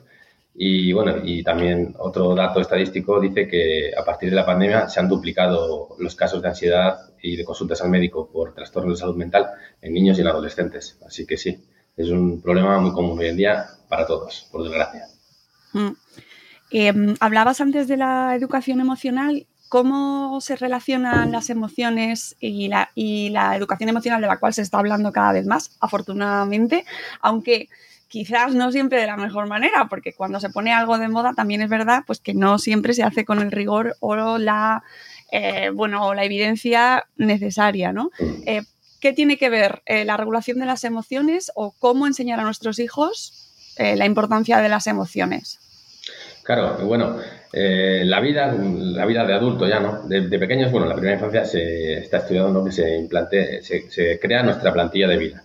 Y 0.52 0.92
bueno, 0.92 1.18
y 1.22 1.44
también 1.44 1.94
otro 1.98 2.34
dato 2.34 2.60
estadístico 2.60 3.20
dice 3.20 3.46
que 3.46 3.92
a 3.96 4.04
partir 4.04 4.30
de 4.30 4.36
la 4.36 4.44
pandemia 4.44 4.88
se 4.88 4.98
han 4.98 5.08
duplicado 5.08 5.90
los 6.00 6.16
casos 6.16 6.42
de 6.42 6.48
ansiedad 6.48 6.98
y 7.22 7.36
de 7.36 7.44
consultas 7.44 7.82
al 7.82 7.90
médico 7.90 8.28
por 8.32 8.52
trastornos 8.52 8.94
de 8.94 9.00
salud 9.00 9.16
mental 9.16 9.46
en 9.80 9.92
niños 9.92 10.18
y 10.18 10.22
en 10.22 10.26
adolescentes. 10.26 10.98
Así 11.06 11.24
que 11.24 11.36
sí, 11.36 11.62
es 11.96 12.08
un 12.08 12.42
problema 12.42 12.80
muy 12.80 12.92
común 12.92 13.18
hoy 13.18 13.28
en 13.28 13.36
día 13.36 13.66
para 13.88 14.06
todos, 14.06 14.48
por 14.50 14.64
desgracia. 14.64 15.06
Mm. 15.72 15.92
Em, 16.72 17.14
hablabas 17.20 17.60
antes 17.60 17.86
de 17.86 17.96
la 17.96 18.34
educación 18.34 18.80
emocional 18.80 19.46
cómo 19.68 20.40
se 20.40 20.56
relacionan 20.56 21.32
las 21.32 21.50
emociones 21.50 22.36
y 22.40 22.68
la, 22.68 22.90
y 22.94 23.30
la 23.30 23.56
educación 23.56 23.88
emocional 23.88 24.20
de 24.20 24.26
la 24.26 24.38
cual 24.38 24.54
se 24.54 24.62
está 24.62 24.78
hablando 24.78 25.12
cada 25.12 25.32
vez 25.32 25.46
más, 25.46 25.70
afortunadamente, 25.80 26.84
aunque 27.20 27.68
quizás 28.08 28.54
no 28.54 28.70
siempre 28.70 29.00
de 29.00 29.06
la 29.06 29.16
mejor 29.16 29.46
manera, 29.48 29.88
porque 29.88 30.12
cuando 30.12 30.40
se 30.40 30.50
pone 30.50 30.72
algo 30.72 30.98
de 30.98 31.08
moda 31.08 31.32
también 31.34 31.62
es 31.62 31.68
verdad 31.68 32.04
pues 32.06 32.20
que 32.20 32.34
no 32.34 32.58
siempre 32.58 32.94
se 32.94 33.02
hace 33.02 33.24
con 33.24 33.40
el 33.40 33.50
rigor 33.50 33.96
o 34.00 34.38
la, 34.38 34.84
eh, 35.32 35.70
bueno, 35.74 36.14
la 36.14 36.24
evidencia 36.24 37.06
necesaria, 37.16 37.92
¿no? 37.92 38.10
Eh, 38.46 38.62
¿Qué 39.00 39.12
tiene 39.12 39.36
que 39.36 39.50
ver 39.50 39.82
eh, 39.86 40.04
la 40.04 40.16
regulación 40.16 40.58
de 40.58 40.66
las 40.66 40.84
emociones 40.84 41.52
o 41.54 41.74
cómo 41.78 42.06
enseñar 42.06 42.40
a 42.40 42.44
nuestros 42.44 42.78
hijos 42.78 43.42
la 43.78 44.06
importancia 44.06 44.56
de 44.60 44.70
las 44.70 44.86
emociones? 44.86 45.58
Claro, 46.46 46.76
bueno, 46.86 47.16
eh, 47.52 48.02
la 48.04 48.20
vida, 48.20 48.54
la 48.56 49.04
vida 49.04 49.26
de 49.26 49.34
adulto 49.34 49.66
ya, 49.66 49.80
¿no? 49.80 50.02
De, 50.06 50.38
pequeños, 50.38 50.70
bueno, 50.70 50.86
en 50.86 50.90
la 50.90 50.94
primera 50.94 51.16
infancia 51.16 51.44
se 51.44 51.94
está 51.94 52.18
estudiando 52.18 52.64
que 52.64 52.70
se 52.70 52.96
implante, 52.96 53.60
se, 53.62 54.20
crea 54.20 54.44
nuestra 54.44 54.72
plantilla 54.72 55.08
de 55.08 55.16
vida. 55.16 55.42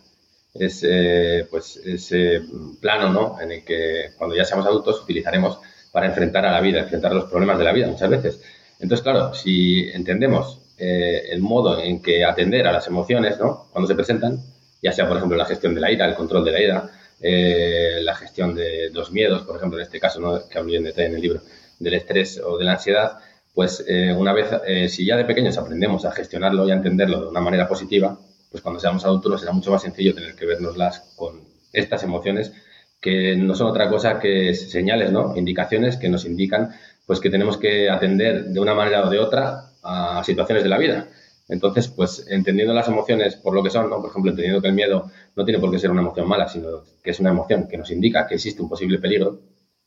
Es 0.54 0.86
eh, 0.88 1.48
pues 1.50 1.78
ese 1.78 2.44
plano, 2.80 3.12
¿no? 3.12 3.42
En 3.42 3.52
el 3.52 3.66
que 3.66 4.12
cuando 4.16 4.36
ya 4.36 4.46
seamos 4.46 4.68
adultos 4.68 5.02
utilizaremos 5.02 5.58
para 5.92 6.06
enfrentar 6.06 6.46
a 6.46 6.52
la 6.52 6.62
vida, 6.62 6.82
enfrentar 6.82 7.14
los 7.14 7.26
problemas 7.26 7.58
de 7.58 7.64
la 7.66 7.74
vida 7.74 7.88
muchas 7.88 8.10
veces. 8.10 8.40
Entonces, 8.80 9.02
claro, 9.02 9.34
si 9.34 9.90
entendemos 9.90 10.60
eh, 10.78 11.30
el 11.32 11.42
modo 11.42 11.82
en 11.82 12.00
que 12.00 12.24
atender 12.24 12.68
a 12.68 12.72
las 12.74 12.86
emociones, 12.88 13.40
¿no? 13.40 13.70
Cuando 13.72 13.88
se 13.88 13.96
presentan, 13.96 14.38
ya 14.84 14.92
sea, 14.92 15.08
por 15.08 15.18
ejemplo, 15.18 15.36
la 15.36 15.46
gestión 15.46 15.74
de 15.74 15.82
la 15.82 15.92
ira, 15.92 16.06
el 16.06 16.14
control 16.14 16.46
de 16.46 16.52
la 16.52 16.62
ira, 16.62 16.92
eh, 17.22 18.00
la 18.02 18.16
gestión 18.16 18.56
de 18.56 18.90
los 18.92 19.12
miedos, 19.12 19.44
por 19.44 19.58
ejemplo, 19.58 19.78
en 19.78 19.84
este 19.84 20.00
caso, 20.00 20.20
¿no? 20.20 20.48
que 20.48 20.58
hablo 20.58 20.74
en 20.74 20.84
detalle 20.84 21.08
en 21.08 21.16
el 21.16 21.22
libro, 21.22 21.42
del 21.80 21.94
estrés 21.94 22.42
o 22.44 22.58
de 22.58 22.66
la 22.66 22.74
ansiedad, 22.74 23.20
pues 23.54 23.84
eh, 23.88 24.14
una 24.14 24.34
vez, 24.34 24.48
eh, 24.66 24.88
si 24.88 25.06
ya 25.06 25.18
de 25.18 25.26
pequeños 25.26 25.58
aprendemos 25.58 26.06
a 26.06 26.12
gestionarlo 26.12 26.68
y 26.68 26.72
a 26.72 26.76
entenderlo 26.76 27.22
de 27.22 27.28
una 27.28 27.42
manera 27.42 27.68
positiva, 27.68 28.18
pues 28.50 28.64
cuando 28.64 28.80
seamos 28.80 29.06
adultos 29.06 29.42
será 29.42 29.54
mucho 29.54 29.72
más 29.72 29.82
sencillo 29.82 30.14
tener 30.14 30.36
que 30.36 30.46
vernoslas 30.46 31.14
con 31.16 31.42
estas 31.74 32.04
emociones 32.04 32.54
que 33.00 33.36
no 33.36 33.56
son 33.56 33.68
otra 33.68 33.90
cosa 33.90 34.20
que 34.20 34.54
señales, 34.54 35.12
¿no? 35.12 35.36
Indicaciones 35.36 35.98
que 35.98 36.08
nos 36.08 36.26
indican 36.26 36.72
pues 37.06 37.20
que 37.20 37.30
tenemos 37.30 37.58
que 37.58 37.90
atender 37.90 38.46
de 38.46 38.60
una 38.60 38.76
manera 38.76 39.06
o 39.06 39.10
de 39.10 39.20
otra 39.20 39.72
a 39.84 40.24
situaciones 40.24 40.64
de 40.64 40.70
la 40.70 40.78
vida. 40.78 41.08
Entonces, 41.52 41.90
pues 41.90 42.26
entendiendo 42.30 42.74
las 42.74 42.88
emociones 42.88 43.36
por 43.36 43.54
lo 43.54 43.62
que 43.62 43.70
son, 43.70 43.90
¿no? 43.90 44.00
por 44.00 44.10
ejemplo, 44.10 44.32
entendiendo 44.32 44.62
que 44.62 44.70
el 44.70 44.74
miedo 44.74 45.12
no 45.36 45.44
tiene 45.44 45.60
por 45.60 45.70
qué 45.70 45.80
ser 45.80 45.92
una 45.92 46.00
emoción 46.00 46.26
mala, 46.26 46.48
sino 46.48 46.86
que 47.04 47.12
es 47.12 47.20
una 47.20 47.32
emoción 47.32 47.68
que 47.68 47.78
nos 47.78 47.92
indica 47.92 48.26
que 48.26 48.36
existe 48.36 48.62
un 48.62 48.70
posible 48.70 49.00
peligro, 49.00 49.42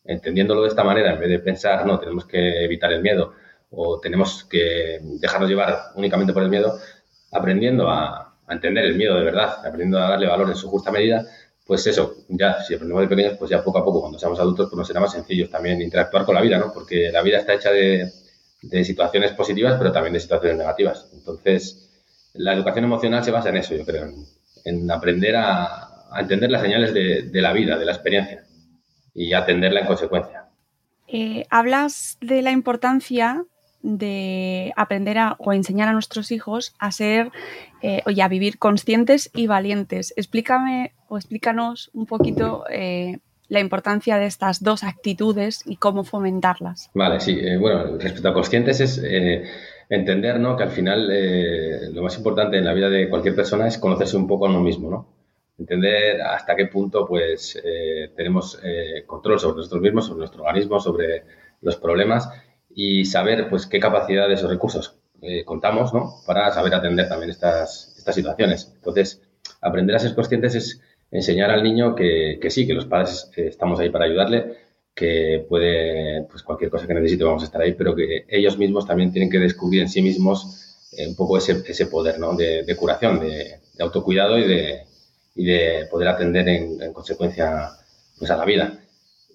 entendiéndolo 0.04 0.60
de 0.62 0.68
esta 0.68 0.84
manera, 0.84 1.14
en 1.14 1.20
vez 1.20 1.30
de 1.30 1.38
pensar, 1.38 1.86
no, 1.86 1.98
tenemos 1.98 2.26
que 2.26 2.64
evitar 2.64 2.92
el 2.92 3.00
miedo 3.00 3.32
o 3.70 3.98
tenemos 3.98 4.44
que 4.44 5.00
dejarnos 5.02 5.48
llevar 5.48 5.78
únicamente 5.94 6.34
por 6.34 6.42
el 6.42 6.50
miedo, 6.50 6.78
aprendiendo 7.32 7.88
a, 7.88 8.36
entender 8.46 8.84
el 8.84 8.96
miedo 8.96 9.16
de 9.16 9.24
verdad, 9.24 9.56
aprendiendo 9.60 9.98
a 9.98 10.10
darle 10.10 10.26
valor 10.26 10.50
en 10.50 10.56
su 10.56 10.68
justa 10.68 10.90
medida, 10.90 11.24
pues 11.66 11.86
eso, 11.86 12.14
ya 12.28 12.62
si 12.62 12.74
aprendemos 12.74 13.00
de 13.04 13.08
pequeños, 13.08 13.38
pues 13.38 13.50
ya 13.50 13.64
poco 13.64 13.78
a 13.78 13.84
poco, 13.84 14.02
cuando 14.02 14.18
seamos 14.18 14.38
adultos, 14.38 14.68
pues 14.68 14.76
nos 14.76 14.86
será 14.86 15.00
más 15.00 15.12
sencillo 15.12 15.48
también 15.48 15.80
interactuar 15.80 16.26
con 16.26 16.34
la 16.34 16.42
vida, 16.42 16.58
¿no? 16.58 16.70
Porque 16.74 17.10
la 17.10 17.22
vida 17.22 17.38
está 17.38 17.54
hecha 17.54 17.70
de 17.70 18.12
de 18.70 18.84
situaciones 18.84 19.32
positivas, 19.32 19.76
pero 19.78 19.92
también 19.92 20.14
de 20.14 20.20
situaciones 20.20 20.58
negativas. 20.58 21.10
Entonces, 21.12 21.90
la 22.34 22.52
educación 22.52 22.84
emocional 22.84 23.24
se 23.24 23.30
basa 23.30 23.50
en 23.50 23.56
eso, 23.58 23.74
yo 23.74 23.84
creo, 23.84 24.08
en, 24.64 24.90
aprender 24.90 25.36
a, 25.36 25.90
entender 26.18 26.50
las 26.50 26.62
señales 26.62 26.94
de, 26.94 27.42
la 27.42 27.52
vida, 27.52 27.76
de 27.76 27.84
la 27.84 27.92
experiencia 27.92 28.44
y 29.14 29.32
atenderla 29.32 29.80
en 29.80 29.86
consecuencia. 29.86 30.46
Eh, 31.08 31.44
hablas 31.50 32.16
de 32.20 32.42
la 32.42 32.50
importancia 32.50 33.44
de 33.82 34.72
aprender 34.76 35.18
a, 35.18 35.36
o 35.38 35.52
enseñar 35.52 35.88
a 35.88 35.92
nuestros 35.92 36.32
hijos 36.32 36.74
a 36.78 36.90
ser 36.90 37.30
eh, 37.82 38.02
y 38.06 38.20
a 38.22 38.28
vivir 38.28 38.58
conscientes 38.58 39.30
y 39.34 39.46
valientes. 39.46 40.14
Explícame 40.16 40.94
o 41.08 41.18
explícanos 41.18 41.90
un 41.92 42.06
poquito 42.06 42.64
eh, 42.70 43.18
la 43.54 43.60
importancia 43.60 44.18
de 44.18 44.26
estas 44.26 44.62
dos 44.62 44.84
actitudes 44.84 45.62
y 45.64 45.76
cómo 45.76 46.04
fomentarlas. 46.04 46.90
Vale, 46.92 47.20
sí. 47.20 47.38
Eh, 47.40 47.56
bueno, 47.56 47.96
respecto 47.98 48.28
a 48.28 48.34
conscientes 48.34 48.80
es 48.80 49.00
eh, 49.02 49.44
entender 49.88 50.38
¿no? 50.38 50.56
que 50.56 50.64
al 50.64 50.70
final 50.70 51.08
eh, 51.10 51.90
lo 51.92 52.02
más 52.02 52.16
importante 52.18 52.58
en 52.58 52.64
la 52.64 52.74
vida 52.74 52.90
de 52.90 53.08
cualquier 53.08 53.34
persona 53.34 53.66
es 53.66 53.78
conocerse 53.78 54.16
un 54.16 54.26
poco 54.26 54.46
a 54.46 54.50
uno 54.50 54.60
mismo, 54.60 54.90
¿no? 54.90 55.08
Entender 55.56 56.20
hasta 56.20 56.56
qué 56.56 56.66
punto 56.66 57.06
pues 57.06 57.62
tenemos 58.16 58.60
control 59.06 59.38
sobre 59.38 59.58
nosotros 59.58 59.82
mismos, 59.82 60.06
sobre 60.06 60.18
nuestro 60.18 60.42
organismo, 60.42 60.80
sobre 60.80 61.22
los 61.60 61.76
problemas 61.76 62.28
y 62.74 63.04
saber 63.04 63.48
pues 63.48 63.68
qué 63.68 63.78
capacidades 63.78 64.42
o 64.42 64.48
recursos 64.48 64.98
contamos, 65.44 65.94
¿no? 65.94 66.10
Para 66.26 66.50
saber 66.50 66.74
atender 66.74 67.08
también 67.08 67.30
estas, 67.30 67.94
estas 67.96 68.16
situaciones. 68.16 68.72
Entonces, 68.74 69.22
aprender 69.60 69.94
a 69.94 70.00
ser 70.00 70.16
conscientes 70.16 70.56
es 70.56 70.80
enseñar 71.14 71.50
al 71.50 71.62
niño 71.62 71.94
que, 71.94 72.38
sí, 72.50 72.66
que 72.66 72.74
los 72.74 72.86
padres 72.86 73.30
eh, 73.36 73.46
estamos 73.46 73.78
ahí 73.78 73.88
para 73.88 74.04
ayudarle, 74.04 74.56
que 74.94 75.46
puede, 75.48 76.24
pues 76.24 76.42
cualquier 76.42 76.70
cosa 76.70 76.86
que 76.86 76.94
necesite 76.94 77.24
vamos 77.24 77.42
a 77.42 77.46
estar 77.46 77.62
ahí, 77.62 77.72
pero 77.72 77.94
que 77.94 78.26
ellos 78.28 78.58
mismos 78.58 78.86
también 78.86 79.12
tienen 79.12 79.30
que 79.30 79.38
descubrir 79.38 79.82
en 79.82 79.88
sí 79.88 80.02
mismos 80.02 80.88
eh, 80.92 81.06
un 81.06 81.14
poco 81.14 81.38
ese, 81.38 81.62
ese 81.66 81.86
poder 81.86 82.18
¿no? 82.18 82.34
de, 82.34 82.76
curación, 82.76 83.20
de, 83.20 83.60
autocuidado 83.78 84.38
y 84.38 84.46
de, 84.46 84.82
y 85.36 85.44
de 85.44 85.86
poder 85.90 86.08
atender 86.08 86.48
en, 86.48 86.92
consecuencia 86.92 87.70
pues, 88.18 88.30
a 88.30 88.36
la 88.36 88.44
vida. 88.44 88.80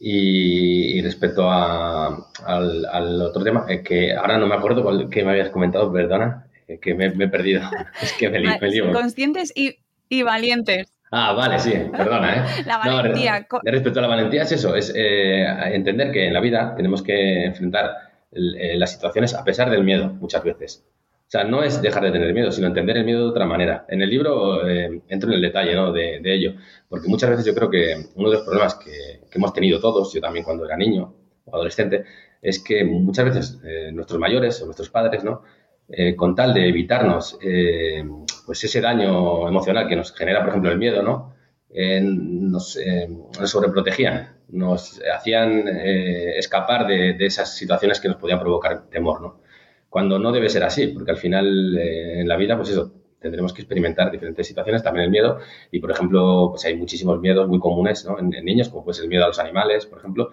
Y, 0.01 1.01
respecto 1.01 1.49
al, 1.49 3.21
otro 3.21 3.43
tema, 3.43 3.65
eh, 3.69 3.81
que 3.83 4.13
ahora 4.13 4.37
no 4.37 4.47
me 4.47 4.55
acuerdo 4.55 4.83
cuál, 4.83 5.09
que 5.09 5.23
me 5.23 5.31
habías 5.31 5.49
comentado, 5.49 5.91
perdona, 5.91 6.45
que 6.81 6.93
me, 6.93 7.05
he 7.05 7.27
perdido. 7.27 7.61
es 8.01 8.13
que 8.13 8.29
me, 8.29 8.93
Conscientes 8.93 9.51
y, 9.55 9.77
y 10.09 10.23
valientes. 10.23 10.98
Ah, 11.11 11.33
vale, 11.33 11.57
sí, 11.57 11.73
perdona, 11.91 12.35
¿eh? 12.35 12.63
La 12.65 12.77
valentía. 12.77 13.47
respecto 13.63 13.99
a 13.99 14.01
la 14.03 14.07
valentía 14.07 14.43
es 14.43 14.51
eso, 14.51 14.75
es 14.75 14.93
eh, 14.95 15.43
entender 15.73 16.11
que 16.11 16.27
en 16.27 16.33
la 16.33 16.39
vida 16.39 16.75
tenemos 16.75 17.01
que 17.01 17.45
enfrentar 17.45 17.91
eh, 18.31 18.77
las 18.77 18.91
situaciones 18.91 19.33
a 19.33 19.43
pesar 19.43 19.71
del 19.71 19.83
miedo, 19.83 20.09
muchas 20.09 20.43
veces. 20.43 20.85
O 21.27 21.31
sea, 21.31 21.43
no 21.43 21.63
es 21.63 21.81
dejar 21.81 22.03
de 22.03 22.11
tener 22.11 22.33
miedo, 22.33 22.51
sino 22.51 22.67
entender 22.67 22.97
el 22.97 23.05
miedo 23.05 23.23
de 23.23 23.29
otra 23.29 23.45
manera. 23.45 23.85
En 23.87 24.01
el 24.01 24.09
libro 24.09 24.67
eh, 24.67 25.01
entro 25.07 25.29
en 25.29 25.35
el 25.35 25.41
detalle 25.41 25.75
¿no? 25.75 25.91
de, 25.91 26.21
ello, 26.23 26.53
porque 26.87 27.07
muchas 27.07 27.29
veces 27.31 27.45
yo 27.45 27.53
creo 27.53 27.69
que 27.69 28.05
uno 28.15 28.29
de 28.29 28.35
los 28.37 28.45
problemas 28.45 28.75
que, 28.75 29.21
hemos 29.31 29.53
tenido 29.53 29.79
todos, 29.79 30.13
yo 30.13 30.21
también 30.21 30.43
cuando 30.43 30.65
era 30.65 30.77
niño 30.77 31.13
o 31.45 31.55
adolescente, 31.55 32.05
es 32.41 32.63
que 32.63 32.83
muchas 32.83 33.25
veces 33.25 33.59
eh, 33.63 33.91
nuestros 33.91 34.19
mayores 34.19 34.61
o 34.61 34.65
nuestros 34.65 34.89
padres, 34.89 35.23
¿no? 35.23 35.41
Con 36.17 36.35
tal 36.35 36.53
de 36.53 36.69
evitarnos 36.69 37.39
pues 38.49 38.63
ese 38.63 38.81
daño 38.81 39.47
emocional 39.47 39.87
que 39.87 39.95
nos 39.95 40.11
genera, 40.11 40.39
por 40.39 40.49
ejemplo, 40.49 40.71
el 40.71 40.79
miedo, 40.79 41.03
¿no? 41.03 41.35
nos, 41.71 42.79
nos, 43.39 43.51
sobreprotegían, 43.51 44.37
nos 44.47 44.99
hacían 45.15 45.67
escapar 45.67 46.87
de, 46.87 47.15
esas 47.19 47.55
situaciones 47.55 47.99
que 47.99 48.07
nos 48.07 48.17
podían 48.17 48.39
provocar 48.39 48.89
temor, 48.89 49.21
¿no? 49.21 49.41
cuando 49.87 50.17
no 50.17 50.31
debe 50.31 50.49
ser 50.49 50.63
así, 50.63 50.87
porque 50.87 51.11
al 51.11 51.17
final 51.17 51.77
eh, 51.77 52.21
en 52.21 52.27
la 52.27 52.37
vida, 52.37 52.57
pues 52.57 52.69
eso, 52.69 52.91
tendremos 53.19 53.53
que 53.53 53.61
experimentar 53.61 54.09
diferentes 54.09 54.47
situaciones, 54.47 54.81
también 54.81 55.05
el 55.05 55.11
miedo, 55.11 55.37
y 55.71 55.79
por 55.79 55.91
ejemplo, 55.91 56.47
pues 56.49 56.65
hay 56.65 56.75
muchísimos 56.75 57.19
miedos 57.19 57.47
muy 57.47 57.59
comunes 57.59 58.03
¿no? 58.05 58.17
en, 58.17 58.29
niños, 58.43 58.69
como 58.69 58.83
pues 58.83 58.99
el 58.99 59.09
miedo 59.09 59.25
a 59.25 59.27
los 59.27 59.37
animales, 59.37 59.85
por 59.85 59.99
ejemplo, 59.99 60.31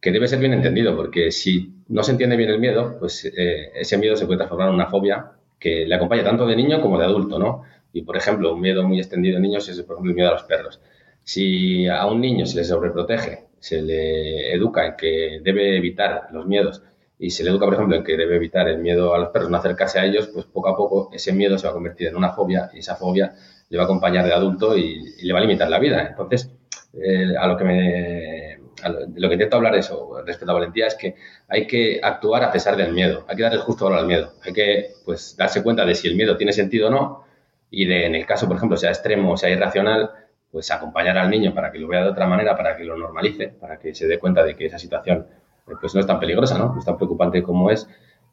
que 0.00 0.10
debe 0.10 0.26
ser 0.26 0.38
bien 0.38 0.54
entendido, 0.54 0.96
porque 0.96 1.32
si 1.32 1.74
no 1.88 2.02
se 2.02 2.12
entiende 2.12 2.36
bien 2.36 2.48
el 2.48 2.60
miedo, 2.60 2.96
pues 2.98 3.24
eh, 3.24 3.72
ese 3.74 3.98
miedo 3.98 4.16
se 4.16 4.24
puede 4.24 4.38
transformar 4.38 4.68
en 4.68 4.74
una 4.74 4.86
fobia 4.86 5.32
que 5.58 5.86
le 5.86 5.94
acompaña 5.94 6.24
tanto 6.24 6.46
de 6.46 6.56
niño 6.56 6.80
como 6.80 6.98
de 6.98 7.04
adulto, 7.04 7.38
¿no? 7.38 7.62
Y 7.92 8.02
por 8.02 8.16
ejemplo, 8.16 8.54
un 8.54 8.60
miedo 8.60 8.82
muy 8.86 8.98
extendido 8.98 9.36
en 9.36 9.42
niños 9.42 9.68
es 9.68 9.80
por 9.82 9.94
ejemplo 9.94 10.10
el 10.10 10.16
miedo 10.16 10.28
a 10.28 10.32
los 10.32 10.44
perros. 10.44 10.80
Si 11.24 11.86
a 11.86 12.06
un 12.06 12.20
niño 12.20 12.46
se 12.46 12.56
le 12.56 12.64
sobreprotege, 12.64 13.48
se 13.58 13.82
le 13.82 14.52
educa 14.52 14.86
en 14.86 14.96
que 14.96 15.40
debe 15.42 15.76
evitar 15.76 16.28
los 16.32 16.46
miedos 16.46 16.82
y 17.18 17.30
se 17.30 17.42
le 17.42 17.50
educa, 17.50 17.66
por 17.66 17.74
ejemplo, 17.74 17.96
en 17.96 18.04
que 18.04 18.16
debe 18.16 18.36
evitar 18.36 18.68
el 18.68 18.78
miedo 18.78 19.14
a 19.14 19.18
los 19.18 19.30
perros, 19.30 19.50
no 19.50 19.56
acercarse 19.56 19.98
a 19.98 20.06
ellos, 20.06 20.28
pues 20.32 20.46
poco 20.46 20.68
a 20.68 20.76
poco 20.76 21.10
ese 21.12 21.32
miedo 21.32 21.58
se 21.58 21.66
va 21.66 21.70
a 21.72 21.74
convertir 21.74 22.08
en 22.08 22.16
una 22.16 22.30
fobia 22.30 22.70
y 22.72 22.78
esa 22.78 22.94
fobia 22.94 23.34
le 23.68 23.76
va 23.76 23.82
a 23.84 23.86
acompañar 23.86 24.24
de 24.24 24.32
adulto 24.32 24.76
y, 24.76 25.16
le 25.22 25.32
va 25.32 25.40
a 25.40 25.42
limitar 25.42 25.68
la 25.68 25.78
vida. 25.78 26.06
Entonces, 26.08 26.50
eh, 26.94 27.34
a 27.36 27.46
lo 27.48 27.56
que 27.56 27.64
me 27.64 28.37
lo, 28.84 29.28
que 29.28 29.34
intento 29.34 29.56
hablar 29.56 29.74
eso 29.76 30.22
respecto 30.24 30.50
a 30.50 30.54
valentía 30.54 30.86
es 30.86 30.94
que 30.94 31.14
hay 31.48 31.66
que 31.66 32.00
actuar 32.02 32.44
a 32.44 32.52
pesar 32.52 32.76
del 32.76 32.92
miedo, 32.92 33.24
hay 33.28 33.36
que 33.36 33.42
darle 33.42 33.58
el 33.58 33.64
justo 33.64 33.84
valor 33.84 34.00
al 34.00 34.06
miedo, 34.06 34.32
hay 34.44 34.52
que 34.52 34.90
pues 35.04 35.36
darse 35.36 35.62
cuenta 35.62 35.84
de 35.84 35.94
si 35.94 36.08
el 36.08 36.16
miedo 36.16 36.36
tiene 36.36 36.52
sentido 36.52 36.88
o 36.88 36.90
no 36.90 37.24
y 37.70 37.86
de 37.86 38.06
en 38.06 38.14
el 38.14 38.26
caso, 38.26 38.46
por 38.46 38.56
ejemplo, 38.56 38.76
sea 38.76 38.90
extremo 38.90 39.32
o 39.32 39.36
sea 39.36 39.50
irracional, 39.50 40.10
pues 40.50 40.70
acompañar 40.70 41.18
al 41.18 41.30
niño 41.30 41.54
para 41.54 41.70
que 41.70 41.78
lo 41.78 41.88
vea 41.88 42.02
de 42.02 42.10
otra 42.10 42.26
manera, 42.26 42.56
para 42.56 42.76
que 42.76 42.84
lo 42.84 42.96
normalice, 42.96 43.48
para 43.48 43.78
que 43.78 43.94
se 43.94 44.06
dé 44.06 44.18
cuenta 44.18 44.42
de 44.44 44.56
que 44.56 44.66
esa 44.66 44.78
situación 44.78 45.26
pues 45.80 45.94
no 45.94 46.00
es 46.00 46.06
tan 46.06 46.18
peligrosa, 46.18 46.56
¿no? 46.58 46.72
No 46.72 46.78
es 46.78 46.84
tan 46.84 46.96
preocupante 46.96 47.42
como 47.42 47.70
es 47.70 47.86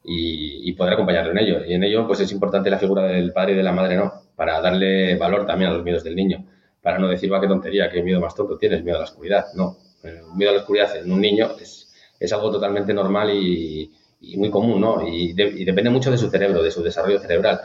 y, 0.03 0.71
poder 0.73 0.93
acompañarlo 0.93 1.31
en 1.31 1.39
ello. 1.39 1.65
Y 1.65 1.73
en 1.73 1.83
ello, 1.83 2.05
pues 2.07 2.19
es 2.19 2.31
importante 2.31 2.69
la 2.69 2.77
figura 2.77 3.03
del 3.03 3.33
padre 3.33 3.53
y 3.53 3.55
de 3.55 3.63
la 3.63 3.71
madre, 3.71 3.95
¿no? 3.95 4.13
Para 4.35 4.61
darle 4.61 5.15
valor 5.15 5.45
también 5.45 5.71
a 5.71 5.73
los 5.73 5.83
miedos 5.83 6.03
del 6.03 6.15
niño. 6.15 6.45
Para 6.81 6.99
no 6.99 7.07
decir, 7.07 7.31
va, 7.31 7.41
qué 7.41 7.47
tontería, 7.47 7.89
qué 7.89 8.03
miedo 8.03 8.19
más 8.19 8.35
tonto 8.35 8.57
tienes, 8.57 8.83
miedo 8.83 8.97
a 8.97 8.99
la 8.99 9.05
oscuridad. 9.05 9.45
No, 9.55 9.77
el 10.07 10.23
miedo 10.35 10.51
a 10.51 10.53
la 10.53 10.59
oscuridad 10.61 10.95
en 10.95 11.11
un 11.11 11.21
niño 11.21 11.51
es, 11.59 11.93
es 12.19 12.33
algo 12.33 12.51
totalmente 12.51 12.93
normal 12.93 13.31
y, 13.31 13.91
muy 14.37 14.49
común, 14.49 14.81
¿no? 14.81 15.07
Y, 15.07 15.33
depende 15.33 15.89
mucho 15.89 16.09
de 16.09 16.17
su 16.17 16.29
cerebro, 16.29 16.63
de 16.63 16.71
su 16.71 16.81
desarrollo 16.81 17.19
cerebral. 17.19 17.61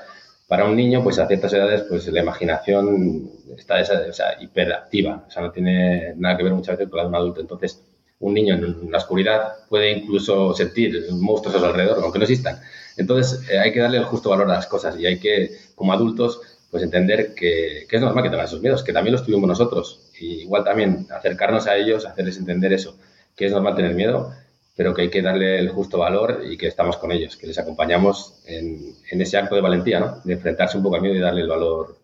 Para 0.47 0.65
un 0.65 0.77
niño, 0.77 1.03
pues 1.03 1.19
a 1.19 1.27
ciertas 1.27 1.53
edades, 1.53 1.83
pues 1.89 2.07
la 2.09 2.21
imaginación 2.21 3.31
está 3.57 3.81
o 3.81 4.13
sea, 4.13 4.37
hiperactiva, 4.41 5.25
o 5.27 5.31
sea, 5.31 5.43
no 5.43 5.53
tiene 5.53 6.15
nada 6.17 6.37
que 6.37 6.43
ver 6.43 6.53
muchas 6.53 6.77
veces 6.77 6.91
con 6.91 6.99
la 6.99 7.05
de 7.05 7.09
un 7.09 7.15
adulto. 7.15 7.41
Entonces, 7.41 7.81
un 8.21 8.35
niño 8.35 8.55
en 8.55 8.91
la 8.91 8.99
oscuridad 8.99 9.55
puede 9.69 9.91
incluso 9.93 10.55
sentir 10.55 11.07
monstruos 11.13 11.57
a 11.57 11.59
su 11.59 11.65
alrededor, 11.65 12.01
aunque 12.03 12.19
no 12.19 12.25
existan. 12.25 12.61
Entonces 12.97 13.49
eh, 13.51 13.59
hay 13.59 13.73
que 13.73 13.81
darle 13.81 13.99
el 13.99 14.05
justo 14.05 14.31
valor 14.31 14.51
a 14.51 14.55
las 14.55 14.67
cosas 14.67 14.99
y 14.99 15.07
hay 15.07 15.19
que, 15.19 15.51
como 15.75 15.93
adultos, 15.93 16.41
pues 16.71 16.83
entender 16.83 17.35
que, 17.35 17.87
es 17.91 18.01
normal 18.01 18.23
que 18.23 18.31
tengan 18.31 18.47
esos 18.47 18.61
miedos, 18.61 18.85
que 18.85 18.93
también 18.93 19.13
los 19.13 19.25
tuvimos 19.25 19.49
nosotros. 19.49 20.10
Y 20.21 20.43
igual 20.43 20.65
también 20.65 21.07
acercarnos 21.11 21.67
a 21.67 21.77
ellos, 21.77 22.07
hacerles 22.07 22.37
entender 22.37 22.73
eso, 22.73 22.99
que 23.35 23.47
es 23.47 23.53
normal 23.53 23.75
tener 23.75 23.95
miedo, 23.95 24.33
pero 24.77 24.95
que 24.95 25.03
hay 25.03 25.11
que 25.11 25.23
darle 25.23 25.59
el 25.59 25.71
justo 25.71 25.99
valor 25.99 26.43
y 26.49 26.57
que 26.57 26.67
estamos 26.67 26.99
con 26.99 27.11
ellos, 27.11 27.37
que 27.37 27.47
les 27.47 27.59
acompañamos 27.59 28.43
en, 28.47 28.95
ese 29.11 29.39
acto 29.39 29.55
de 29.55 29.61
valentía, 29.61 29.99
¿no? 29.99 30.21
De 30.25 30.35
enfrentarse 30.35 30.77
un 30.77 30.83
poco 30.83 30.97
al 30.97 31.03
miedo 31.03 31.15
y 31.15 31.21
darle 31.21 31.43
el 31.43 31.49
valor 31.49 31.99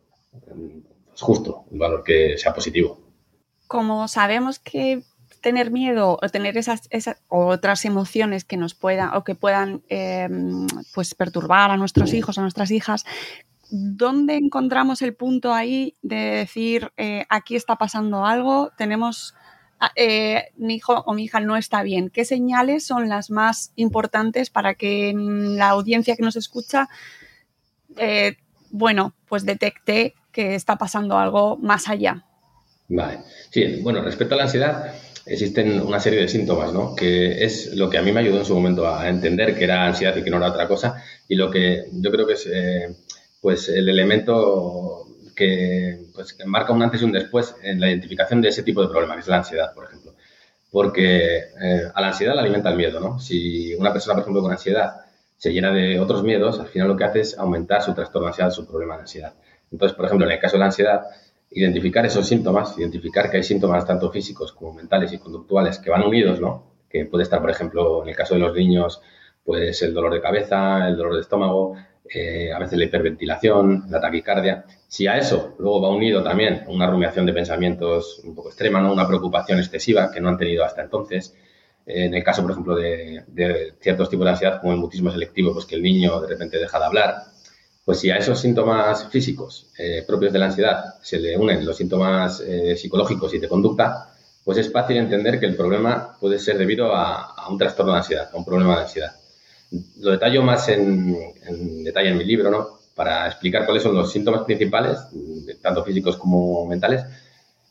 pues, 1.08 1.20
justo, 1.20 1.64
el 1.70 1.78
valor 1.78 2.02
que 2.02 2.36
sea 2.38 2.52
positivo. 2.52 2.98
Como 3.66 4.08
sabemos 4.08 4.58
que 4.58 5.02
tener 5.40 5.70
miedo 5.70 6.18
o 6.20 6.28
tener 6.28 6.58
esas, 6.58 6.88
esas 6.90 7.18
otras 7.28 7.84
emociones 7.84 8.44
que 8.44 8.56
nos 8.56 8.74
puedan 8.74 9.14
o 9.14 9.24
que 9.24 9.34
puedan 9.34 9.82
em, 9.88 10.66
pues 10.94 11.14
perturbar 11.14 11.70
a 11.70 11.76
nuestros 11.76 12.12
hijos, 12.14 12.36
a 12.38 12.42
nuestras 12.42 12.70
hijas, 12.70 13.04
¿dónde 13.70 14.36
encontramos 14.36 15.02
el 15.02 15.14
punto 15.14 15.52
ahí 15.52 15.96
de 16.02 16.16
decir 16.16 16.92
eh, 16.96 17.24
aquí 17.28 17.56
está 17.56 17.76
pasando 17.76 18.24
algo, 18.24 18.70
tenemos 18.76 19.34
ah, 19.80 19.92
eh, 19.96 20.48
mi 20.56 20.76
hijo 20.76 21.02
o 21.06 21.14
mi 21.14 21.24
hija 21.24 21.40
no 21.40 21.56
está 21.56 21.82
bien? 21.82 22.10
¿Qué 22.10 22.24
señales 22.24 22.86
son 22.86 23.08
las 23.08 23.30
más 23.30 23.72
importantes 23.76 24.50
para 24.50 24.74
que 24.74 25.12
la 25.14 25.68
audiencia 25.68 26.16
que 26.16 26.22
nos 26.22 26.36
escucha, 26.36 26.88
eh, 27.96 28.36
bueno, 28.70 29.14
pues 29.28 29.44
detecte 29.44 30.14
que 30.32 30.54
está 30.54 30.76
pasando 30.76 31.18
algo 31.18 31.56
más 31.56 31.88
allá? 31.88 32.24
Vale. 32.88 33.20
Sí, 33.50 33.80
bueno, 33.82 34.00
respecto 34.02 34.34
a 34.34 34.38
la 34.38 34.44
ansiedad, 34.44 34.94
existen 35.24 35.80
una 35.80 35.98
serie 35.98 36.20
de 36.20 36.28
síntomas, 36.28 36.72
¿no? 36.72 36.94
Que 36.94 37.44
es 37.44 37.74
lo 37.74 37.90
que 37.90 37.98
a 37.98 38.02
mí 38.02 38.12
me 38.12 38.20
ayudó 38.20 38.38
en 38.38 38.44
su 38.44 38.54
momento 38.54 38.86
a 38.86 39.08
entender 39.08 39.56
que 39.56 39.64
era 39.64 39.86
ansiedad 39.86 40.16
y 40.16 40.22
que 40.22 40.30
no 40.30 40.36
era 40.36 40.50
otra 40.50 40.68
cosa. 40.68 41.02
Y 41.26 41.34
lo 41.34 41.50
que 41.50 41.86
yo 41.92 42.12
creo 42.12 42.26
que 42.26 42.34
es, 42.34 42.46
pues, 43.46 43.68
el 43.68 43.88
elemento 43.88 45.06
que, 45.36 46.00
pues, 46.12 46.36
marca 46.46 46.72
un 46.72 46.82
antes 46.82 47.00
y 47.00 47.04
un 47.04 47.12
después 47.12 47.54
en 47.62 47.78
la 47.78 47.86
identificación 47.86 48.40
de 48.40 48.48
ese 48.48 48.64
tipo 48.64 48.82
de 48.82 48.88
problema, 48.88 49.14
que 49.14 49.20
es 49.20 49.28
la 49.28 49.36
ansiedad, 49.36 49.72
por 49.72 49.84
ejemplo. 49.84 50.14
Porque 50.72 51.36
eh, 51.36 51.82
a 51.94 52.00
la 52.00 52.08
ansiedad 52.08 52.34
la 52.34 52.40
alimenta 52.40 52.70
el 52.70 52.76
miedo, 52.76 52.98
¿no? 52.98 53.20
Si 53.20 53.72
una 53.76 53.92
persona, 53.92 54.14
por 54.14 54.22
ejemplo, 54.22 54.42
con 54.42 54.50
ansiedad 54.50 54.96
se 55.36 55.52
llena 55.52 55.70
de 55.70 56.00
otros 56.00 56.24
miedos, 56.24 56.58
al 56.58 56.66
final 56.66 56.88
lo 56.88 56.96
que 56.96 57.04
hace 57.04 57.20
es 57.20 57.38
aumentar 57.38 57.82
su 57.82 57.94
trastorno 57.94 58.26
de 58.26 58.30
ansiedad, 58.30 58.50
su 58.50 58.66
problema 58.66 58.96
de 58.96 59.02
ansiedad. 59.02 59.34
Entonces, 59.70 59.96
por 59.96 60.06
ejemplo, 60.06 60.26
en 60.26 60.32
el 60.32 60.40
caso 60.40 60.56
de 60.56 60.58
la 60.58 60.66
ansiedad, 60.66 61.02
identificar 61.52 62.04
esos 62.04 62.26
síntomas, 62.26 62.76
identificar 62.76 63.30
que 63.30 63.36
hay 63.36 63.44
síntomas 63.44 63.86
tanto 63.86 64.10
físicos 64.10 64.50
como 64.50 64.72
mentales 64.72 65.12
y 65.12 65.18
conductuales 65.18 65.78
que 65.78 65.90
van 65.90 66.02
unidos, 66.02 66.40
¿no? 66.40 66.64
Que 66.90 67.04
puede 67.04 67.22
estar, 67.22 67.40
por 67.40 67.50
ejemplo, 67.50 68.02
en 68.02 68.08
el 68.08 68.16
caso 68.16 68.34
de 68.34 68.40
los 68.40 68.56
niños, 68.56 69.00
pues 69.44 69.80
el 69.82 69.94
dolor 69.94 70.12
de 70.12 70.20
cabeza, 70.20 70.88
el 70.88 70.96
dolor 70.96 71.14
de 71.14 71.20
estómago, 71.20 71.76
eh, 72.12 72.52
a 72.52 72.58
veces 72.58 72.78
la 72.78 72.84
hiperventilación, 72.84 73.84
la 73.88 74.00
taquicardia. 74.00 74.64
Si 74.88 75.06
a 75.06 75.18
eso 75.18 75.54
luego 75.58 75.82
va 75.82 75.90
unido 75.90 76.22
también 76.22 76.64
una 76.68 76.88
rumiación 76.88 77.26
de 77.26 77.32
pensamientos 77.32 78.20
un 78.24 78.34
poco 78.34 78.48
extrema, 78.48 78.80
¿no? 78.80 78.92
Una 78.92 79.06
preocupación 79.06 79.58
excesiva 79.58 80.10
que 80.10 80.20
no 80.20 80.28
han 80.28 80.38
tenido 80.38 80.64
hasta 80.64 80.82
entonces. 80.82 81.34
en 81.86 82.14
el 82.14 82.24
caso, 82.24 82.42
por 82.42 82.50
ejemplo, 82.50 82.74
de, 82.76 83.24
ciertos 83.80 84.10
tipos 84.10 84.24
de 84.24 84.30
ansiedad, 84.30 84.60
como 84.60 84.72
el 84.72 84.78
mutismo 84.78 85.10
selectivo, 85.10 85.52
pues 85.52 85.66
que 85.66 85.76
el 85.76 85.82
niño 85.82 86.20
de 86.20 86.28
repente 86.28 86.58
deja 86.58 86.78
de 86.78 86.84
hablar, 86.84 87.14
pues 87.86 88.00
si 88.00 88.10
a 88.10 88.16
esos 88.16 88.40
síntomas 88.40 89.08
físicos 89.10 89.68
eh, 89.78 90.02
propios 90.04 90.32
de 90.32 90.40
la 90.40 90.46
ansiedad 90.46 90.96
se 91.02 91.20
le 91.20 91.38
unen 91.38 91.64
los 91.64 91.76
síntomas 91.76 92.40
eh, 92.40 92.76
psicológicos 92.76 93.32
y 93.32 93.38
de 93.38 93.48
conducta, 93.48 94.12
pues 94.44 94.58
es 94.58 94.72
fácil 94.72 94.96
entender 94.96 95.38
que 95.38 95.46
el 95.46 95.56
problema 95.56 96.16
puede 96.20 96.40
ser 96.40 96.58
debido 96.58 96.92
a, 96.92 97.48
un 97.48 97.56
trastorno 97.56 97.92
de 97.92 97.98
ansiedad, 97.98 98.28
a 98.32 98.36
un 98.36 98.44
problema 98.44 98.74
de 98.74 98.82
ansiedad. 98.82 99.12
Lo 100.00 100.12
detallo 100.12 100.42
más 100.42 100.68
en, 100.68 101.14
detalle 101.84 102.10
en 102.10 102.18
mi 102.18 102.24
libro, 102.24 102.50
¿no? 102.50 102.78
Para 102.94 103.26
explicar 103.26 103.64
cuáles 103.64 103.82
son 103.82 103.94
los 103.94 104.10
síntomas 104.10 104.42
principales, 104.44 104.98
tanto 105.60 105.84
físicos 105.84 106.16
como 106.16 106.66
mentales, 106.66 107.02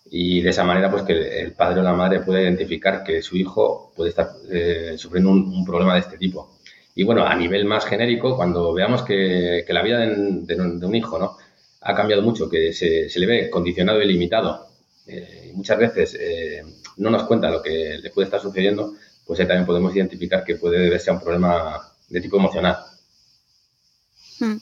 y 0.09 0.41
de 0.41 0.49
esa 0.49 0.63
manera 0.63 0.91
pues 0.91 1.03
que 1.03 1.41
el 1.41 1.53
padre 1.53 1.79
o 1.79 1.83
la 1.83 1.93
madre 1.93 2.19
puede 2.19 2.43
identificar 2.43 3.03
que 3.03 3.21
su 3.21 3.35
hijo 3.37 3.91
puede 3.95 4.09
estar 4.11 4.29
eh, 4.51 4.95
sufriendo 4.97 5.31
un 5.31 5.65
problema 5.65 5.93
de 5.95 6.01
este 6.01 6.17
tipo. 6.17 6.55
Y 6.97 7.03
bueno, 7.03 7.25
a 7.25 7.35
nivel 7.35 7.65
más 7.65 7.85
genérico, 7.85 8.37
cuando 8.37 8.73
veamos 8.73 9.03
que, 9.03 9.65
la 9.67 9.83
vida 9.83 9.99
de, 9.99 10.55
un 10.55 10.95
hijo 10.95 11.19
¿no? 11.19 11.35
ha 11.81 11.93
cambiado 11.93 12.21
mucho, 12.21 12.49
que 12.49 12.71
se, 12.71 13.09
le 13.13 13.25
ve 13.25 13.49
condicionado 13.49 14.01
y 14.01 14.07
limitado, 14.07 14.67
eh, 15.05 15.51
muchas 15.53 15.77
veces 15.77 16.17
eh, 16.17 16.63
no 16.97 17.09
nos 17.09 17.23
cuenta 17.23 17.49
lo 17.49 17.61
que 17.61 17.99
le 18.01 18.09
puede 18.11 18.25
estar 18.25 18.39
sucediendo, 18.39 18.93
pues 19.25 19.39
también 19.39 19.65
podemos 19.65 19.95
identificar 19.95 20.43
que 20.43 20.55
puede 20.55 20.79
deberse 20.79 21.09
a 21.09 21.13
un 21.13 21.21
problema 21.21 21.81
de 22.09 22.21
tipo 22.21 22.37
emocional. 22.37 22.77
Hmm. 24.39 24.57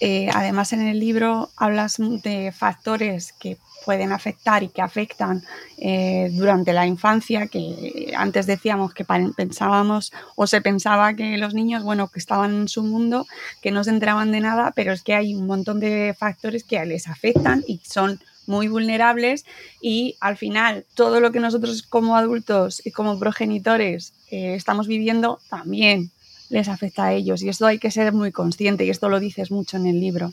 Eh, 0.00 0.28
además, 0.34 0.72
en 0.72 0.86
el 0.86 0.98
libro 0.98 1.50
hablas 1.56 1.96
de 1.98 2.52
factores 2.52 3.32
que 3.32 3.58
pueden 3.84 4.12
afectar 4.12 4.62
y 4.62 4.68
que 4.68 4.82
afectan 4.82 5.42
eh, 5.76 6.30
durante 6.32 6.72
la 6.72 6.86
infancia, 6.86 7.46
que 7.46 8.12
antes 8.16 8.46
decíamos 8.46 8.94
que 8.94 9.04
pensábamos 9.04 10.12
o 10.36 10.46
se 10.46 10.60
pensaba 10.60 11.14
que 11.14 11.36
los 11.38 11.54
niños, 11.54 11.84
bueno, 11.84 12.08
que 12.08 12.18
estaban 12.18 12.54
en 12.54 12.68
su 12.68 12.82
mundo, 12.82 13.26
que 13.62 13.70
no 13.70 13.84
se 13.84 13.90
enteraban 13.90 14.32
de 14.32 14.40
nada, 14.40 14.72
pero 14.74 14.92
es 14.92 15.02
que 15.02 15.14
hay 15.14 15.34
un 15.34 15.46
montón 15.46 15.80
de 15.80 16.14
factores 16.18 16.64
que 16.64 16.84
les 16.86 17.08
afectan 17.08 17.62
y 17.66 17.80
son 17.84 18.20
muy 18.46 18.68
vulnerables 18.68 19.44
y 19.80 20.16
al 20.20 20.36
final 20.36 20.84
todo 20.94 21.20
lo 21.20 21.32
que 21.32 21.40
nosotros 21.40 21.82
como 21.82 22.16
adultos 22.16 22.84
y 22.84 22.90
como 22.90 23.18
progenitores 23.18 24.12
eh, 24.30 24.54
estamos 24.54 24.86
viviendo 24.86 25.40
también 25.48 26.10
les 26.50 26.68
afecta 26.68 27.06
a 27.06 27.12
ellos 27.12 27.42
y 27.42 27.48
esto 27.48 27.66
hay 27.66 27.78
que 27.78 27.90
ser 27.90 28.12
muy 28.12 28.32
consciente 28.32 28.84
y 28.84 28.90
esto 28.90 29.08
lo 29.08 29.20
dices 29.20 29.50
mucho 29.50 29.76
en 29.76 29.86
el 29.86 30.00
libro. 30.00 30.32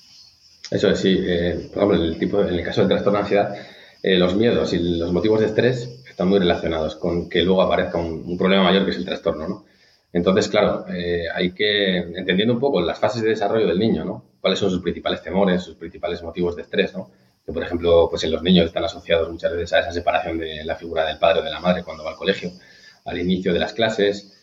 Eso 0.69 0.89
es, 0.89 1.00
sí. 1.00 1.17
Eh, 1.19 1.69
por 1.74 1.84
ejemplo, 1.84 2.04
el, 2.04 2.17
tipo, 2.17 2.41
en 2.41 2.56
el 2.56 2.63
caso 2.63 2.82
del 2.82 2.89
trastorno 2.89 3.17
de 3.19 3.24
ansiedad, 3.24 3.56
eh, 4.02 4.17
los 4.17 4.36
miedos 4.36 4.74
y 4.74 4.80
los 4.97 5.12
motivos 5.12 5.41
de 5.41 5.47
estrés 5.47 6.02
están 6.08 6.30
muy 6.30 6.39
relacionados 6.39 6.95
con 6.95 7.30
que 7.30 7.43
luego 7.43 7.62
aparezca 7.62 7.97
un, 7.97 8.38
problema 8.38 8.63
mayor 8.63 8.86
que 8.86 8.91
es 8.91 8.97
el 8.97 9.06
trastorno, 9.06 9.47
¿no? 9.47 9.65
Entonces, 10.13 10.47
claro, 10.47 10.86
eh, 10.89 11.26
hay 11.34 11.52
que, 11.52 11.97
entendiendo 11.97 12.54
un 12.54 12.60
poco 12.60 12.82
las 12.82 13.00
fases 13.00 13.21
de 13.21 13.30
desarrollo 13.30 13.67
del 13.67 13.80
niño, 13.80 14.04
¿no? 14.04 14.24
Cuáles 14.41 14.60
son 14.60 14.69
sus 14.69 14.82
principales 14.82 15.21
temores, 15.21 15.63
sus 15.63 15.76
principales 15.76 16.21
motivos 16.24 16.56
de 16.56 16.63
estrés, 16.63 16.93
¿no? 16.93 17.12
Que, 17.45 17.51
por 17.51 17.63
ejemplo, 17.63 18.08
pues 18.10 18.23
en 18.23 18.32
los 18.32 18.43
niños 18.43 18.67
están 18.67 18.84
asociados 18.84 19.30
muchas 19.32 19.51
veces 19.51 19.73
a 19.73 19.80
esa 19.80 19.91
separación 19.91 20.38
de 20.38 20.63
la 20.63 20.75
figura 20.75 21.06
del 21.06 21.17
padre 21.17 21.39
o 21.39 21.43
de 21.43 21.49
la 21.51 21.60
madre 21.60 21.84
cuando 21.84 22.04
va 22.04 22.12
al 22.12 22.17
colegio, 22.17 22.51
al 23.06 23.19
inicio 23.19 23.54
de 23.54 23.60
las 23.60 23.73
clases, 23.73 24.34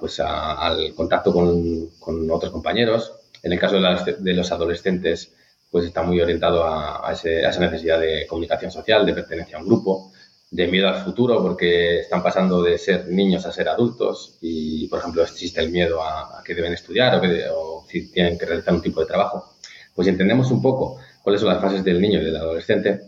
pues 0.00 0.20
al 0.20 0.94
contacto 0.94 1.32
con, 1.32 1.90
con, 1.98 2.30
otros 2.30 2.52
compañeros. 2.52 3.12
En 3.42 3.52
el 3.52 3.58
caso 3.58 3.76
de, 3.80 4.16
de, 4.18 4.34
los 4.34 4.50
adolescentes, 4.50 5.32
pues 5.70 5.84
está 5.84 6.02
muy 6.02 6.20
orientado 6.20 6.64
a, 6.64 7.12
esa 7.12 7.60
necesidad 7.60 8.00
de 8.00 8.26
comunicación 8.26 8.70
social, 8.70 9.04
de 9.04 9.14
pertenencia 9.14 9.58
a 9.58 9.60
un 9.60 9.66
grupo, 9.66 10.12
de 10.50 10.66
miedo 10.66 10.88
al 10.88 11.04
futuro, 11.04 11.42
porque 11.42 12.00
están 12.00 12.22
pasando 12.22 12.62
de 12.62 12.78
ser 12.78 13.08
niños 13.08 13.44
a 13.44 13.52
ser 13.52 13.68
adultos 13.68 14.38
y, 14.40 14.88
por 14.88 15.00
ejemplo, 15.00 15.22
existe 15.22 15.60
el 15.60 15.70
miedo 15.70 16.02
a, 16.02 16.42
que 16.44 16.54
deben 16.54 16.72
estudiar 16.72 17.16
o, 17.16 17.20
que, 17.20 17.44
o 17.52 17.84
si 17.88 18.10
tienen 18.10 18.38
que 18.38 18.46
realizar 18.46 18.72
un 18.74 18.82
tipo 18.82 19.00
de 19.00 19.06
trabajo. 19.06 19.56
Pues 19.94 20.08
entendemos 20.08 20.50
un 20.50 20.62
poco 20.62 20.98
cuáles 21.28 21.42
son 21.42 21.50
las 21.50 21.60
fases 21.60 21.84
del 21.84 22.00
niño 22.00 22.22
y 22.22 22.24
del 22.24 22.36
adolescente, 22.36 23.00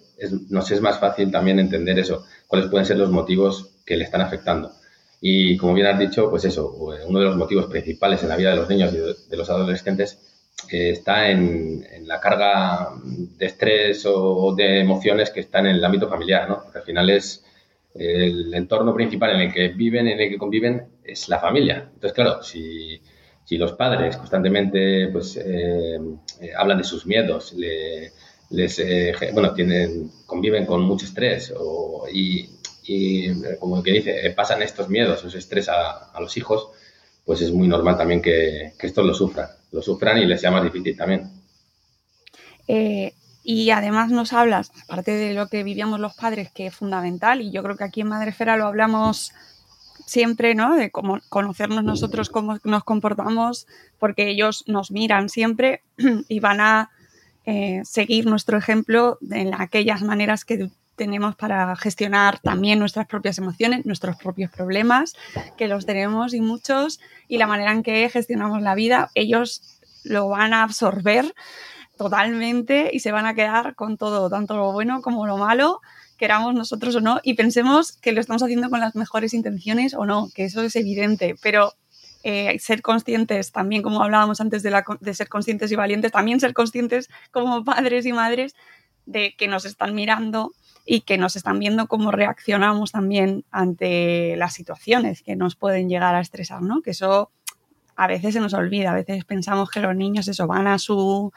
nos 0.50 0.70
es 0.70 0.82
más 0.82 0.98
fácil 0.98 1.30
también 1.30 1.58
entender 1.58 1.98
eso, 1.98 2.26
cuáles 2.46 2.68
pueden 2.68 2.84
ser 2.84 2.98
los 2.98 3.10
motivos 3.10 3.70
que 3.86 3.96
le 3.96 4.04
están 4.04 4.20
afectando. 4.20 4.72
Y 5.22 5.56
como 5.56 5.72
bien 5.72 5.86
has 5.86 5.98
dicho, 5.98 6.28
pues 6.28 6.44
eso, 6.44 6.70
uno 6.70 7.18
de 7.18 7.24
los 7.24 7.36
motivos 7.38 7.64
principales 7.64 8.22
en 8.22 8.28
la 8.28 8.36
vida 8.36 8.50
de 8.50 8.56
los 8.56 8.68
niños 8.68 8.92
y 8.92 8.98
de 9.30 9.36
los 9.38 9.48
adolescentes 9.48 10.18
eh, 10.70 10.90
está 10.90 11.30
en, 11.30 11.82
la 12.02 12.20
carga 12.20 12.90
de 13.02 13.46
estrés 13.46 14.04
o 14.04 14.54
de 14.54 14.80
emociones 14.80 15.30
que 15.30 15.40
está 15.40 15.60
en 15.60 15.68
el 15.68 15.82
ámbito 15.82 16.06
familiar, 16.06 16.46
¿no? 16.46 16.62
Porque 16.62 16.80
al 16.80 16.84
final 16.84 17.08
es 17.08 17.42
el 17.94 18.52
entorno 18.52 18.92
principal 18.92 19.30
en 19.30 19.40
el 19.40 19.52
que 19.54 19.68
viven, 19.68 20.08
en 20.08 20.20
el 20.20 20.28
que 20.28 20.36
conviven, 20.36 20.88
es 21.02 21.26
la 21.30 21.38
familia. 21.38 21.88
Entonces, 21.94 22.12
claro, 22.12 22.42
si, 22.42 23.00
si 23.50 23.58
los 23.58 23.72
padres 23.72 24.16
constantemente 24.16 25.08
pues, 25.08 25.36
eh, 25.36 25.98
eh, 26.40 26.52
hablan 26.56 26.78
de 26.78 26.84
sus 26.84 27.04
miedos, 27.04 27.52
les, 27.54 28.82
bueno, 29.34 29.52
tienen, 29.52 30.10
conviven 30.24 30.66
con 30.66 30.82
mucho 30.82 31.04
estrés 31.04 31.52
o, 31.56 32.06
y 32.12 32.48
y 32.90 33.30
eh, 33.30 33.56
como 33.60 33.82
que 33.82 33.92
dice, 33.92 34.30
pasan 34.36 34.62
estos 34.62 34.88
miedos, 34.88 35.24
ese 35.24 35.38
estrés 35.38 35.68
a, 35.68 36.10
los 36.20 36.36
hijos, 36.36 36.70
pues 37.24 37.40
es 37.40 37.52
muy 37.52 37.68
normal 37.68 37.96
también 37.96 38.20
que, 38.20 38.72
estos 38.80 39.06
lo 39.06 39.14
sufran, 39.14 39.48
lo 39.70 39.80
sufran 39.80 40.18
y 40.18 40.26
les 40.26 40.40
sea 40.40 40.50
más 40.50 40.64
difícil 40.64 40.96
también. 40.96 41.30
Eh, 42.66 43.14
y 43.44 43.70
además 43.70 44.10
nos 44.10 44.32
hablas, 44.32 44.72
aparte 44.84 45.12
de 45.12 45.34
lo 45.34 45.46
que 45.46 45.62
vivíamos 45.62 46.00
los 46.00 46.14
padres, 46.14 46.50
que 46.50 46.66
es 46.66 46.74
fundamental, 46.74 47.40
y 47.40 47.52
yo 47.52 47.62
creo 47.62 47.76
que 47.76 47.84
aquí 47.84 48.00
en 48.00 48.08
Madrefera 48.08 48.56
lo 48.56 48.66
hablamos 48.66 49.32
siempre, 50.10 50.56
¿no? 50.56 50.74
De 50.74 50.90
cómo 50.90 51.20
conocernos 51.28 51.84
nosotros, 51.84 52.30
cómo 52.30 52.58
nos 52.64 52.82
comportamos, 52.82 53.68
porque 53.98 54.28
ellos 54.28 54.64
nos 54.66 54.90
miran 54.90 55.28
siempre 55.28 55.82
y 56.28 56.40
van 56.40 56.60
a 56.60 56.90
eh, 57.46 57.82
seguir 57.84 58.26
nuestro 58.26 58.58
ejemplo 58.58 59.18
en 59.30 59.54
aquellas 59.54 60.02
maneras 60.02 60.44
que 60.44 60.68
tenemos 60.96 61.36
para 61.36 61.76
gestionar 61.76 62.40
también 62.40 62.80
nuestras 62.80 63.06
propias 63.06 63.38
emociones, 63.38 63.86
nuestros 63.86 64.16
propios 64.16 64.50
problemas, 64.50 65.14
que 65.56 65.68
los 65.68 65.86
tenemos 65.86 66.34
y 66.34 66.40
muchos, 66.40 66.98
y 67.28 67.38
la 67.38 67.46
manera 67.46 67.70
en 67.70 67.84
que 67.84 68.08
gestionamos 68.10 68.62
la 68.62 68.74
vida, 68.74 69.10
ellos 69.14 69.80
lo 70.02 70.28
van 70.28 70.52
a 70.52 70.64
absorber 70.64 71.32
totalmente 71.96 72.90
y 72.92 72.98
se 72.98 73.12
van 73.12 73.26
a 73.26 73.34
quedar 73.34 73.76
con 73.76 73.96
todo, 73.96 74.28
tanto 74.28 74.56
lo 74.56 74.72
bueno 74.72 75.02
como 75.02 75.26
lo 75.26 75.36
malo, 75.36 75.80
queramos 76.20 76.54
nosotros 76.54 76.94
o 76.96 77.00
no, 77.00 77.18
y 77.22 77.32
pensemos 77.32 77.92
que 77.92 78.12
lo 78.12 78.20
estamos 78.20 78.42
haciendo 78.42 78.68
con 78.68 78.78
las 78.78 78.94
mejores 78.94 79.32
intenciones 79.32 79.94
o 79.94 80.04
no, 80.04 80.28
que 80.34 80.44
eso 80.44 80.60
es 80.60 80.76
evidente, 80.76 81.34
pero 81.42 81.72
eh, 82.24 82.58
ser 82.58 82.82
conscientes 82.82 83.52
también, 83.52 83.80
como 83.80 84.02
hablábamos 84.02 84.38
antes 84.42 84.62
de, 84.62 84.82
de 85.00 85.14
ser 85.14 85.30
conscientes 85.30 85.72
y 85.72 85.76
valientes, 85.76 86.12
también 86.12 86.38
ser 86.38 86.52
conscientes 86.52 87.08
como 87.30 87.64
padres 87.64 88.04
y 88.04 88.12
madres 88.12 88.54
de 89.06 89.34
que 89.34 89.48
nos 89.48 89.64
están 89.64 89.94
mirando 89.94 90.52
y 90.84 91.00
que 91.00 91.16
nos 91.16 91.36
están 91.36 91.58
viendo 91.58 91.86
cómo 91.86 92.10
reaccionamos 92.10 92.92
también 92.92 93.46
ante 93.50 94.36
las 94.36 94.52
situaciones 94.52 95.22
que 95.22 95.36
nos 95.36 95.56
pueden 95.56 95.88
llegar 95.88 96.14
a 96.14 96.20
estresar, 96.20 96.60
¿no? 96.60 96.82
Que 96.82 96.90
eso 96.90 97.30
a 97.96 98.06
veces 98.06 98.34
se 98.34 98.40
nos 98.40 98.52
olvida, 98.52 98.90
a 98.90 98.94
veces 98.94 99.24
pensamos 99.24 99.70
que 99.70 99.80
los 99.80 99.96
niños 99.96 100.28
eso 100.28 100.46
van 100.46 100.66
a 100.66 100.78
su, 100.78 101.32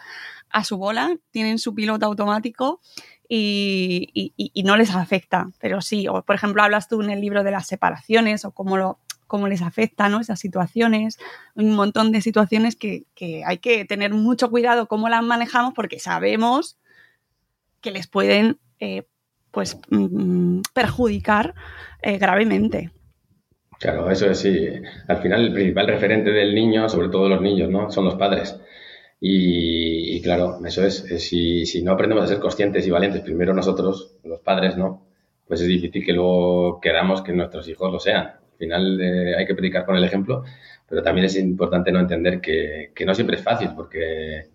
a 0.50 0.66
su 0.66 0.78
bola, 0.78 1.16
tienen 1.32 1.58
su 1.58 1.74
piloto 1.74 2.06
automático 2.06 2.82
y, 3.28 4.52
no 4.66 4.78
les 4.78 4.96
afecta, 4.96 5.50
pero 5.60 5.82
sí, 5.82 6.08
o 6.08 6.22
por 6.24 6.36
ejemplo 6.36 6.64
hablas 6.64 6.88
tú 6.88 7.02
en 7.02 7.10
el 7.10 7.22
libro 7.22 7.44
de 7.44 7.52
las 7.52 7.68
separaciones 7.68 8.46
o 8.46 8.52
cómo 8.52 8.78
lo 8.78 9.00
cómo 9.28 9.48
les 9.48 9.64
afecta 9.64 10.10
¿no? 10.10 10.20
esas 10.20 10.40
situaciones, 10.40 11.18
un 11.56 11.74
montón 11.74 12.12
de 12.12 12.22
situaciones 12.22 12.76
que, 12.76 13.06
que 13.16 13.44
hay 13.44 13.58
que 13.58 13.84
tener 13.84 14.14
mucho 14.14 14.52
cuidado 14.52 14.88
cómo 14.88 15.10
las 15.10 15.24
manejamos 15.24 15.74
porque 15.74 15.98
sabemos 15.98 16.78
que 17.82 17.90
les 17.90 18.06
pueden 18.06 18.60
eh, 18.80 19.08
pues 19.50 19.80
mm, 19.90 20.62
perjudicar 20.74 21.54
eh, 22.02 22.18
gravemente. 22.18 22.92
Claro, 23.80 24.10
eso 24.10 24.30
es 24.30 24.40
sí. 24.40 24.68
Al 25.08 25.18
final 25.22 25.46
el 25.46 25.54
principal 25.54 25.88
referente 25.88 26.32
del 26.32 26.56
niño, 26.56 26.88
sobre 26.90 27.10
todo 27.10 27.30
los 27.30 27.42
niños, 27.42 27.70
¿no? 27.70 27.92
Son 27.92 28.06
los 28.06 28.16
padres. 28.16 28.60
Y, 29.26 30.22
claro, 30.22 30.60
eso 30.66 30.86
es, 30.86 31.06
si, 31.20 31.66
si, 31.66 31.82
no 31.82 31.94
aprendemos 31.94 32.26
a 32.26 32.28
ser 32.28 32.40
conscientes 32.40 32.86
y 32.86 32.92
valientes, 32.92 33.22
primero 33.22 33.54
nosotros, 33.54 34.18
los 34.26 34.42
padres, 34.42 34.76
¿no? 34.76 35.08
Pues 35.48 35.62
es 35.62 35.68
difícil 35.68 36.04
que 36.06 36.12
luego 36.12 36.82
queramos 36.82 37.22
que 37.22 37.32
nuestros 37.32 37.70
hijos 37.70 37.90
lo 37.90 38.02
sean. 38.02 38.26
Al 38.26 38.58
final 38.58 39.00
eh, 39.00 39.36
hay 39.38 39.46
que 39.46 39.56
predicar 39.56 39.86
con 39.86 39.96
el 39.96 40.04
ejemplo, 40.04 40.44
pero 40.90 41.02
también 41.02 41.24
es 41.24 41.38
importante 41.38 41.90
no 41.94 42.02
entender 42.02 42.42
que, 42.42 42.92
que 42.94 43.06
no 43.06 43.16
siempre 43.16 43.38
es 43.38 43.44
fácil, 43.44 43.70
porque 43.74 44.50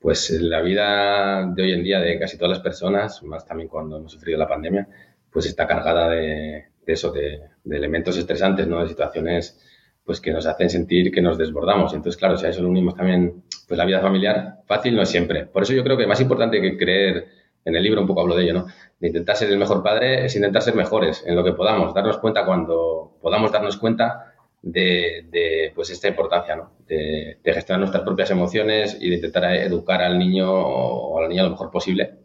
pues 0.00 0.30
la 0.30 0.62
vida 0.62 1.46
de 1.54 1.62
hoy 1.62 1.72
en 1.72 1.84
día 1.84 2.00
de 2.00 2.18
casi 2.18 2.36
todas 2.36 2.50
las 2.50 2.60
personas, 2.60 3.22
más 3.22 3.46
también 3.46 3.68
cuando 3.68 3.98
hemos 3.98 4.10
sufrido 4.10 4.36
la 4.36 4.48
pandemia, 4.48 4.88
pues 5.30 5.46
está 5.46 5.64
cargada 5.68 6.10
de, 6.10 6.64
eso, 6.86 7.12
de, 7.12 7.40
elementos 7.70 8.16
estresantes, 8.16 8.66
¿no? 8.66 8.82
De 8.82 8.88
situaciones 8.88 9.60
pues 10.04 10.20
que 10.20 10.32
nos 10.32 10.46
hacen 10.46 10.70
sentir 10.70 11.12
que 11.12 11.22
nos 11.22 11.38
desbordamos. 11.38 11.94
Entonces, 11.94 12.18
claro, 12.18 12.36
si 12.36 12.46
a 12.46 12.48
eso 12.48 12.62
le 12.62 12.68
unimos 12.68 12.96
también 12.96 13.44
pues 13.68 13.76
la 13.76 13.84
vida 13.84 14.00
familiar, 14.00 14.62
fácil 14.66 14.96
no 14.96 15.02
es 15.02 15.10
siempre. 15.10 15.44
Por 15.44 15.62
eso 15.62 15.74
yo 15.74 15.84
creo 15.84 15.98
que 15.98 16.06
más 16.06 16.20
importante 16.20 16.60
que 16.60 16.78
creer, 16.78 17.28
en 17.64 17.76
el 17.76 17.82
libro 17.82 18.00
un 18.00 18.06
poco 18.06 18.22
hablo 18.22 18.34
de 18.34 18.44
ello, 18.44 18.54
¿no? 18.54 18.66
De 18.98 19.08
intentar 19.08 19.36
ser 19.36 19.50
el 19.50 19.58
mejor 19.58 19.82
padre 19.82 20.24
es 20.24 20.34
intentar 20.34 20.62
ser 20.62 20.74
mejores 20.74 21.22
en 21.26 21.36
lo 21.36 21.44
que 21.44 21.52
podamos, 21.52 21.92
darnos 21.92 22.16
cuenta 22.18 22.46
cuando 22.46 23.18
podamos 23.20 23.52
darnos 23.52 23.76
cuenta 23.76 24.34
de, 24.62 25.70
pues 25.74 25.90
esta 25.90 26.08
importancia, 26.08 26.56
¿no? 26.56 26.72
De, 26.86 27.38
gestionar 27.44 27.80
nuestras 27.80 28.04
propias 28.04 28.30
emociones 28.30 28.96
y 28.98 29.10
de 29.10 29.16
intentar 29.16 29.54
educar 29.54 30.00
al 30.00 30.18
niño 30.18 30.50
o 30.50 31.18
a 31.18 31.22
la 31.22 31.28
niña 31.28 31.42
lo 31.42 31.50
mejor 31.50 31.70
posible, 31.70 32.18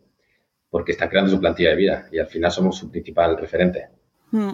porque 0.70 0.94
está 0.94 1.10
creando 1.10 1.30
su 1.30 1.42
plantilla 1.42 1.72
de 1.72 1.76
vida 1.76 2.08
y 2.12 2.20
al 2.20 2.28
final 2.28 2.52
somos 2.52 2.78
su 2.78 2.90
principal 2.90 3.38
referente. 3.38 3.90
Mm. 4.32 4.54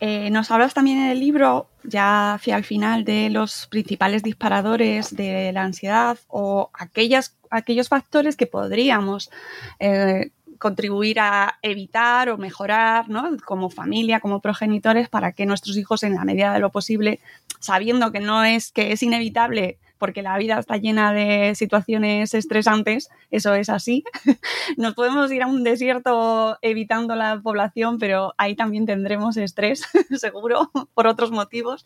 Eh, 0.00 0.30
nos 0.30 0.50
hablas 0.50 0.74
también 0.74 0.98
en 0.98 1.10
el 1.10 1.20
libro, 1.20 1.69
ya 1.82 2.34
hacia 2.34 2.56
el 2.56 2.64
final, 2.64 3.04
de 3.04 3.30
los 3.30 3.66
principales 3.68 4.22
disparadores 4.22 5.14
de 5.14 5.52
la 5.52 5.62
ansiedad 5.62 6.18
o 6.28 6.70
aquellos 6.74 7.88
factores 7.88 8.36
que 8.36 8.46
podríamos 8.46 9.30
eh, 9.78 10.30
contribuir 10.58 11.18
a 11.20 11.58
evitar 11.62 12.28
o 12.28 12.36
mejorar, 12.36 13.08
¿no? 13.08 13.36
Como 13.46 13.70
familia, 13.70 14.20
como 14.20 14.40
progenitores, 14.40 15.08
para 15.08 15.32
que 15.32 15.46
nuestros 15.46 15.76
hijos, 15.78 16.02
en 16.02 16.14
la 16.14 16.24
medida 16.24 16.52
de 16.52 16.60
lo 16.60 16.70
posible, 16.70 17.18
sabiendo 17.60 18.12
que 18.12 18.20
no 18.20 18.44
es, 18.44 18.70
que 18.70 18.92
es 18.92 19.02
inevitable 19.02 19.78
porque 20.00 20.22
la 20.22 20.36
vida 20.38 20.58
está 20.58 20.78
llena 20.78 21.12
de 21.12 21.54
situaciones 21.54 22.34
estresantes, 22.34 23.10
eso 23.30 23.54
es 23.54 23.68
así. 23.68 24.02
Nos 24.78 24.94
podemos 24.94 25.30
ir 25.30 25.42
a 25.42 25.46
un 25.46 25.62
desierto 25.62 26.58
evitando 26.62 27.14
la 27.14 27.40
población, 27.40 27.98
pero 27.98 28.32
ahí 28.38 28.56
también 28.56 28.86
tendremos 28.86 29.36
estrés, 29.36 29.84
seguro, 30.16 30.72
por 30.94 31.06
otros 31.06 31.30
motivos. 31.30 31.84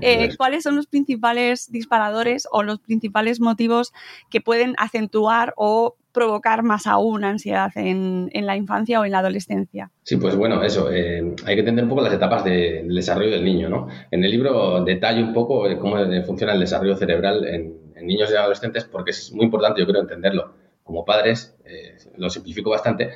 Eh, 0.00 0.36
¿Cuáles 0.36 0.62
son 0.62 0.76
los 0.76 0.86
principales 0.86 1.72
disparadores 1.72 2.46
o 2.52 2.62
los 2.62 2.78
principales 2.80 3.40
motivos 3.40 3.94
que 4.28 4.42
pueden 4.42 4.74
acentuar 4.76 5.54
o 5.56 5.96
provocar 6.14 6.62
más 6.62 6.86
aún 6.86 7.24
ansiedad 7.24 7.70
en, 7.74 8.30
la 8.32 8.56
infancia 8.56 9.00
o 9.00 9.04
en 9.04 9.10
la 9.10 9.18
adolescencia. 9.18 9.90
Sí, 10.02 10.16
pues 10.16 10.36
bueno, 10.36 10.62
eso, 10.62 10.90
eh, 10.90 11.34
hay 11.44 11.54
que 11.54 11.60
entender 11.60 11.84
un 11.84 11.90
poco 11.90 12.02
las 12.02 12.14
etapas 12.14 12.44
del 12.44 12.94
desarrollo 12.94 13.32
del 13.32 13.44
niño, 13.44 13.68
¿no? 13.68 13.88
En 14.10 14.24
el 14.24 14.30
libro 14.30 14.82
detalle 14.84 15.22
un 15.22 15.34
poco 15.34 15.66
cómo 15.78 15.96
funciona 16.24 16.54
el 16.54 16.60
desarrollo 16.60 16.96
cerebral 16.96 17.44
en, 17.46 17.84
niños 18.04 18.30
y 18.30 18.36
adolescentes 18.36 18.84
porque 18.84 19.12
es 19.12 19.32
muy 19.32 19.46
importante, 19.46 19.80
yo 19.80 19.86
creo, 19.86 20.02
entenderlo. 20.02 20.52
como 20.82 21.06
padres, 21.06 21.56
eh, 21.64 21.96
lo 22.18 22.28
simplifico 22.28 22.68
bastante, 22.68 23.12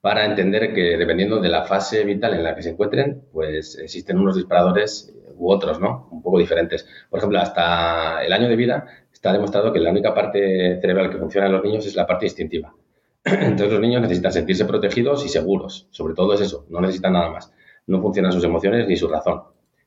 para 0.00 0.24
entender 0.24 0.72
que 0.72 0.96
dependiendo 0.96 1.40
de 1.40 1.48
la 1.48 1.64
fase 1.64 2.04
vital 2.04 2.34
en 2.34 2.44
la 2.44 2.54
que 2.54 2.62
se 2.62 2.70
encuentren, 2.70 3.24
pues 3.32 3.76
existen 3.76 4.16
unos 4.16 4.36
disparadores 4.36 5.12
u 5.36 5.50
otros, 5.50 5.80
¿no? 5.80 6.08
Un 6.12 6.22
poco 6.22 6.38
diferentes. 6.38 6.86
Por 7.10 7.18
ejemplo, 7.18 7.40
hasta 7.40 8.24
el 8.24 8.32
año 8.32 8.48
de 8.48 8.56
vida 8.56 8.86
está 9.18 9.32
demostrado 9.32 9.72
que 9.72 9.80
la 9.80 9.90
única 9.90 10.14
parte 10.14 10.80
cerebral 10.80 11.10
que 11.10 11.18
funciona 11.18 11.48
en 11.48 11.52
los 11.52 11.64
niños 11.64 11.84
es 11.86 11.96
la 11.96 12.06
parte 12.06 12.26
instintiva. 12.26 12.72
Entonces 13.24 13.72
los 13.72 13.80
niños 13.80 14.00
necesitan 14.00 14.32
sentirse 14.32 14.64
protegidos 14.64 15.26
y 15.26 15.28
seguros. 15.28 15.88
Sobre 15.90 16.14
todo 16.14 16.34
es 16.34 16.40
eso, 16.40 16.66
no 16.68 16.80
necesitan 16.80 17.14
nada 17.14 17.28
más. 17.28 17.52
No 17.88 18.00
funcionan 18.00 18.30
sus 18.30 18.44
emociones 18.44 18.86
ni 18.86 18.96
su 18.96 19.08
razón. 19.08 19.42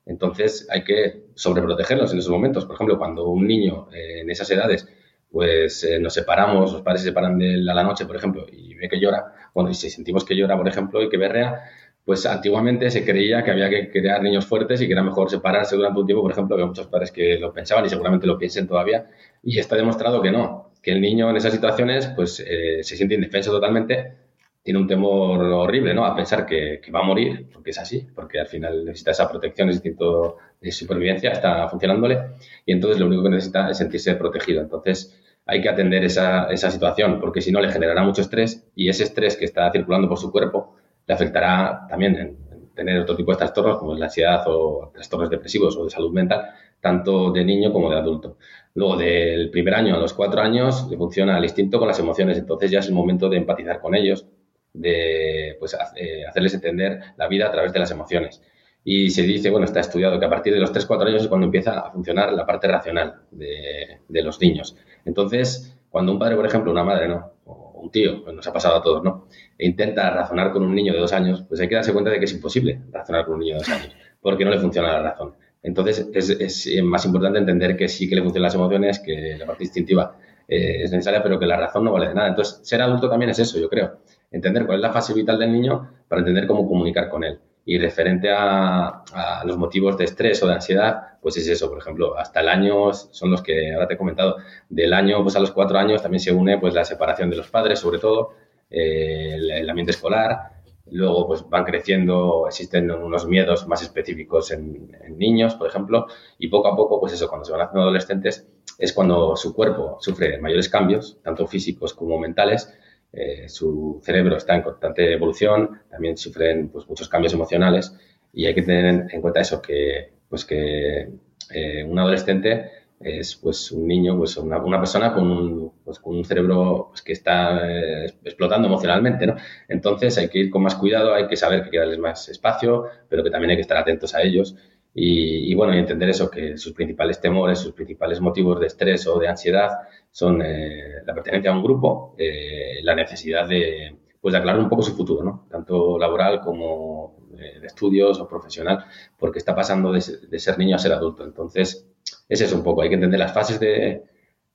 Entonces 0.05 0.67
hay 0.69 0.83
que 0.83 1.27
sobreprotegerlos 1.33 2.11
en 2.11 2.19
esos 2.19 2.31
momentos. 2.31 2.65
Por 2.65 2.75
ejemplo, 2.75 2.97
cuando 2.97 3.29
un 3.29 3.47
niño 3.47 3.87
eh, 3.93 4.19
en 4.19 4.29
esas 4.29 4.51
edades 4.51 4.85
pues 5.31 5.85
eh, 5.85 5.97
nos 5.97 6.13
separamos, 6.13 6.73
los 6.73 6.81
padres 6.81 7.03
se 7.03 7.07
separan 7.07 7.39
de 7.39 7.53
él 7.53 7.69
a 7.69 7.73
la 7.73 7.83
noche, 7.83 8.05
por 8.05 8.17
ejemplo, 8.17 8.45
y 8.51 8.75
ve 8.75 8.89
que 8.89 8.99
llora, 8.99 9.33
bueno, 9.53 9.69
y 9.69 9.75
si 9.75 9.89
sentimos 9.89 10.25
que 10.25 10.35
llora, 10.35 10.57
por 10.57 10.67
ejemplo, 10.67 11.01
y 11.01 11.07
que 11.07 11.15
berrea, 11.15 11.63
pues 12.05 12.25
antiguamente 12.25 12.89
se 12.89 13.05
creía 13.05 13.43
que 13.43 13.51
había 13.51 13.69
que 13.69 13.89
crear 13.91 14.21
niños 14.23 14.45
fuertes 14.45 14.81
y 14.81 14.87
que 14.87 14.93
era 14.93 15.03
mejor 15.03 15.29
separarse 15.29 15.75
durante 15.75 15.99
un 15.99 16.05
tiempo, 16.05 16.23
por 16.23 16.31
ejemplo, 16.31 16.55
había 16.55 16.65
muchos 16.65 16.87
padres 16.87 17.11
que 17.11 17.37
lo 17.37 17.53
pensaban 17.53 17.85
y 17.85 17.89
seguramente 17.89 18.27
lo 18.27 18.37
piensen 18.37 18.67
todavía, 18.67 19.09
y 19.43 19.59
está 19.59 19.75
demostrado 19.75 20.21
que 20.21 20.31
no, 20.31 20.71
que 20.81 20.91
el 20.91 21.01
niño 21.01 21.29
en 21.29 21.37
esas 21.37 21.53
situaciones 21.53 22.07
pues 22.15 22.43
eh, 22.45 22.83
se 22.83 22.95
siente 22.97 23.15
indefenso 23.15 23.51
totalmente, 23.51 24.15
tiene 24.63 24.79
un 24.79 24.87
temor 24.87 25.41
horrible, 25.41 25.93
¿no? 25.93 26.05
A 26.05 26.15
pensar 26.15 26.45
que, 26.45 26.81
va 26.93 26.99
a 26.99 27.03
morir, 27.03 27.49
porque 27.51 27.71
es 27.71 27.79
así, 27.79 28.07
porque 28.13 28.39
al 28.39 28.47
final 28.47 28.85
necesita 28.85 29.11
esa 29.11 29.29
protección, 29.29 29.69
ese 29.69 29.77
instinto 29.77 30.37
de 30.59 30.71
supervivencia, 30.71 31.31
está 31.31 31.67
funcionándole, 31.67 32.19
y 32.65 32.71
entonces 32.73 32.99
lo 32.99 33.07
único 33.07 33.23
que 33.23 33.29
necesita 33.29 33.69
es 33.71 33.77
sentirse 33.77 34.13
protegido. 34.15 34.61
Entonces, 34.61 35.19
hay 35.47 35.61
que 35.61 35.69
atender 35.69 36.03
esa, 36.03 36.45
esa 36.51 36.69
situación, 36.69 37.19
porque 37.19 37.41
si 37.41 37.51
no 37.51 37.59
le 37.59 37.71
generará 37.71 38.03
mucho 38.03 38.21
estrés 38.21 38.67
y 38.75 38.89
ese 38.89 39.03
estrés 39.03 39.35
que 39.35 39.45
está 39.45 39.71
circulando 39.71 40.07
por 40.07 40.19
su 40.19 40.31
cuerpo 40.31 40.75
afectará 41.13 41.85
también 41.89 42.15
en, 42.15 42.37
tener 42.73 42.99
otro 42.99 43.15
tipo 43.15 43.31
de 43.31 43.37
trastornos 43.37 43.77
como 43.77 43.95
la 43.95 44.05
ansiedad 44.05 44.43
o 44.47 44.91
trastornos 44.93 45.29
depresivos 45.29 45.75
o 45.77 45.83
de 45.83 45.89
salud 45.89 46.11
mental, 46.11 46.45
tanto 46.79 47.31
de 47.31 47.43
niño 47.43 47.71
como 47.71 47.89
de 47.89 47.97
adulto. 47.97 48.37
Luego, 48.73 48.97
del 48.97 49.49
primer 49.51 49.75
año 49.75 49.95
a 49.95 49.99
los 49.99 50.13
cuatro 50.13 50.41
años, 50.41 50.87
le 50.89 50.97
funciona 50.97 51.37
el 51.37 51.43
instinto 51.43 51.79
con 51.79 51.87
las 51.87 51.99
emociones, 51.99 52.37
entonces 52.37 52.71
ya 52.71 52.79
es 52.79 52.87
el 52.87 52.93
momento 52.93 53.29
de 53.29 53.37
empatizar 53.37 53.79
con 53.79 53.95
ellos, 53.95 54.25
de 54.73 55.57
pues, 55.59 55.75
eh, 55.95 56.25
hacerles 56.25 56.53
entender 56.53 57.01
la 57.17 57.27
vida 57.27 57.47
a 57.47 57.51
través 57.51 57.73
de 57.73 57.79
las 57.79 57.91
emociones. 57.91 58.41
Y 58.83 59.11
se 59.11 59.23
dice, 59.23 59.51
bueno, 59.51 59.65
está 59.65 59.81
estudiado 59.81 60.19
que 60.19 60.25
a 60.25 60.29
partir 60.29 60.53
de 60.53 60.59
los 60.59 60.73
3-4 60.73 61.07
años 61.07 61.21
es 61.23 61.27
cuando 61.27 61.45
empieza 61.45 61.79
a 61.79 61.91
funcionar 61.91 62.33
la 62.33 62.47
parte 62.47 62.67
racional 62.67 63.21
de, 63.29 63.99
de 64.07 64.23
los 64.23 64.41
niños. 64.41 64.75
Entonces, 65.05 65.77
cuando 65.89 66.13
un 66.13 66.19
padre, 66.19 66.35
por 66.35 66.47
ejemplo, 66.47 66.71
una 66.71 66.83
madre, 66.83 67.07
¿no? 67.07 67.33
O 67.45 67.70
un 67.81 67.91
tío, 67.91 68.23
pues 68.23 68.35
nos 68.35 68.47
ha 68.47 68.53
pasado 68.53 68.75
a 68.75 68.81
todos, 68.81 69.03
¿no? 69.03 69.27
E 69.57 69.65
intenta 69.65 70.09
razonar 70.09 70.51
con 70.51 70.63
un 70.63 70.73
niño 70.73 70.93
de 70.93 70.99
dos 70.99 71.13
años, 71.13 71.43
pues 71.47 71.59
hay 71.61 71.67
que 71.67 71.75
darse 71.75 71.93
cuenta 71.93 72.11
de 72.11 72.19
que 72.19 72.25
es 72.25 72.33
imposible 72.33 72.81
razonar 72.91 73.25
con 73.25 73.35
un 73.35 73.39
niño 73.41 73.53
de 73.55 73.59
dos 73.59 73.69
años, 73.69 73.95
porque 74.21 74.45
no 74.45 74.51
le 74.51 74.59
funciona 74.59 74.91
la 74.93 75.01
razón. 75.01 75.35
Entonces, 75.63 76.09
es, 76.13 76.83
más 76.83 77.05
importante 77.05 77.39
entender 77.39 77.77
que 77.77 77.87
sí 77.87 78.09
que 78.09 78.15
le 78.15 78.21
funcionan 78.21 78.43
las 78.43 78.55
emociones, 78.55 78.99
que 78.99 79.35
la 79.37 79.45
parte 79.45 79.63
instintiva 79.63 80.17
eh, 80.47 80.83
es 80.83 80.91
necesaria, 80.91 81.21
pero 81.21 81.39
que 81.39 81.45
la 81.45 81.57
razón 81.57 81.83
no 81.83 81.91
vale 81.91 82.07
de 82.07 82.15
nada. 82.15 82.29
Entonces, 82.29 82.59
ser 82.63 82.81
adulto 82.81 83.09
también 83.09 83.29
es 83.29 83.39
eso, 83.39 83.59
yo 83.59 83.69
creo. 83.69 83.99
Entender 84.31 84.65
cuál 84.65 84.77
es 84.77 84.81
la 84.81 84.91
fase 84.91 85.13
vital 85.13 85.37
del 85.37 85.51
niño 85.51 85.89
para 86.07 86.21
entender 86.21 86.47
cómo 86.47 86.67
comunicar 86.67 87.09
con 87.09 87.23
él. 87.23 87.39
Y 87.65 87.77
referente 87.77 88.29
a, 88.31 89.03
los 89.45 89.57
motivos 89.57 89.97
de 89.97 90.05
estrés 90.05 90.41
o 90.43 90.47
de 90.47 90.53
ansiedad, 90.53 91.19
pues 91.21 91.37
es 91.37 91.47
eso, 91.47 91.69
por 91.69 91.77
ejemplo, 91.77 92.17
hasta 92.17 92.39
el 92.39 92.49
año 92.49 92.93
son 92.93 93.29
los 93.29 93.41
que 93.41 93.73
ahora 93.73 93.87
te 93.87 93.93
he 93.93 93.97
comentado, 93.97 94.37
del 94.69 94.93
año 94.93 95.21
pues 95.21 95.35
a 95.35 95.39
los 95.39 95.51
cuatro 95.51 95.77
años 95.77 96.01
también 96.01 96.19
se 96.19 96.31
une 96.31 96.57
pues 96.57 96.73
la 96.73 96.85
separación 96.85 97.29
de 97.29 97.35
los 97.35 97.49
padres, 97.49 97.79
sobre 97.79 97.99
todo, 97.99 98.31
eh, 98.69 99.35
el, 99.35 99.69
ambiente 99.69 99.91
escolar, 99.91 100.63
luego 100.89 101.27
pues 101.27 101.47
van 101.47 101.63
creciendo, 101.63 102.45
existen 102.47 102.89
unos 102.89 103.27
miedos 103.27 103.67
más 103.67 103.81
específicos 103.83 104.51
en, 104.51 104.97
en, 105.03 105.17
niños, 105.17 105.55
por 105.55 105.67
ejemplo, 105.67 106.07
y 106.39 106.47
poco 106.47 106.67
a 106.67 106.75
poco, 106.75 106.99
pues 106.99 107.13
eso, 107.13 107.29
cuando 107.29 107.45
se 107.45 107.51
van 107.51 107.61
haciendo 107.61 107.83
adolescentes, 107.83 108.47
es 108.77 108.93
cuando 108.93 109.35
su 109.35 109.53
cuerpo 109.53 109.97
sufre 109.99 110.39
mayores 110.39 110.67
cambios, 110.67 111.19
tanto 111.21 111.45
físicos 111.45 111.93
como 111.93 112.17
mentales, 112.17 112.73
eh, 113.13 113.49
su 113.49 113.99
cerebro 114.03 114.37
está 114.37 114.55
en 114.55 114.61
constante 114.61 115.13
evolución, 115.13 115.81
también 115.89 116.17
sufren 116.17 116.69
pues, 116.69 116.87
muchos 116.87 117.09
cambios 117.09 117.33
emocionales 117.33 117.93
y 118.33 118.45
hay 118.45 118.55
que 118.55 118.61
tener 118.61 119.07
en 119.11 119.21
cuenta 119.21 119.41
eso, 119.41 119.61
que, 119.61 120.13
pues, 120.29 120.45
que 120.45 121.09
eh, 121.53 121.83
un 121.83 121.99
adolescente 121.99 122.71
es 123.03 123.35
pues, 123.35 123.71
un 123.71 123.87
niño, 123.87 124.17
pues, 124.17 124.37
una, 124.37 124.57
una 124.59 124.79
persona 124.79 125.13
con 125.13 125.29
un, 125.29 125.73
pues, 125.83 125.99
con 125.99 126.15
un 126.15 126.23
cerebro 126.23 126.87
pues, 126.89 127.01
que 127.01 127.13
está 127.13 127.69
eh, 127.69 128.05
explotando 128.23 128.67
emocionalmente. 128.67 129.27
¿no? 129.27 129.35
Entonces 129.67 130.17
hay 130.17 130.29
que 130.29 130.39
ir 130.39 130.49
con 130.49 130.63
más 130.63 130.75
cuidado, 130.75 131.13
hay 131.13 131.27
que 131.27 131.35
saber 131.35 131.61
que 131.61 131.65
hay 131.65 131.71
que 131.71 131.79
darles 131.79 131.99
más 131.99 132.29
espacio, 132.29 132.85
pero 133.09 133.23
que 133.23 133.31
también 133.31 133.51
hay 133.51 133.57
que 133.57 133.61
estar 133.61 133.77
atentos 133.77 134.15
a 134.15 134.21
ellos. 134.21 134.55
Y, 134.93 135.51
y, 135.51 135.55
bueno, 135.55 135.73
entender 135.73 136.09
eso, 136.09 136.29
que 136.29 136.57
sus 136.57 136.73
principales 136.73 137.21
temores, 137.21 137.59
sus 137.59 137.73
principales 137.73 138.19
motivos 138.19 138.59
de 138.59 138.67
estrés 138.67 139.07
o 139.07 139.19
de 139.19 139.29
ansiedad 139.29 139.69
son 140.11 140.41
eh, 140.41 141.01
la 141.05 141.13
pertenencia 141.13 141.51
a 141.51 141.55
un 141.55 141.63
grupo, 141.63 142.13
eh, 142.17 142.79
la 142.83 142.93
necesidad 142.93 143.47
de, 143.47 143.95
pues, 144.19 144.33
de 144.33 144.37
aclarar 144.37 144.61
un 144.61 144.69
poco 144.69 144.83
su 144.83 144.95
futuro, 144.95 145.23
¿no? 145.23 145.47
tanto 145.49 145.97
laboral 145.97 146.41
como 146.41 147.15
eh, 147.37 147.59
de 147.59 147.67
estudios 147.67 148.19
o 148.19 148.27
profesional, 148.27 148.85
porque 149.17 149.39
está 149.39 149.55
pasando 149.55 149.91
de, 149.91 150.01
ser 150.01 150.59
niño 150.59 150.75
a 150.75 150.79
ser 150.79 150.93
adulto. 150.93 151.23
Entonces, 151.23 151.87
ese 152.27 152.45
es 152.45 152.53
un 152.53 152.63
poco, 152.63 152.81
hay 152.81 152.89
que 152.89 152.95
entender 152.95 153.19
las 153.19 153.33
fases 153.33 153.59
de, 153.59 154.03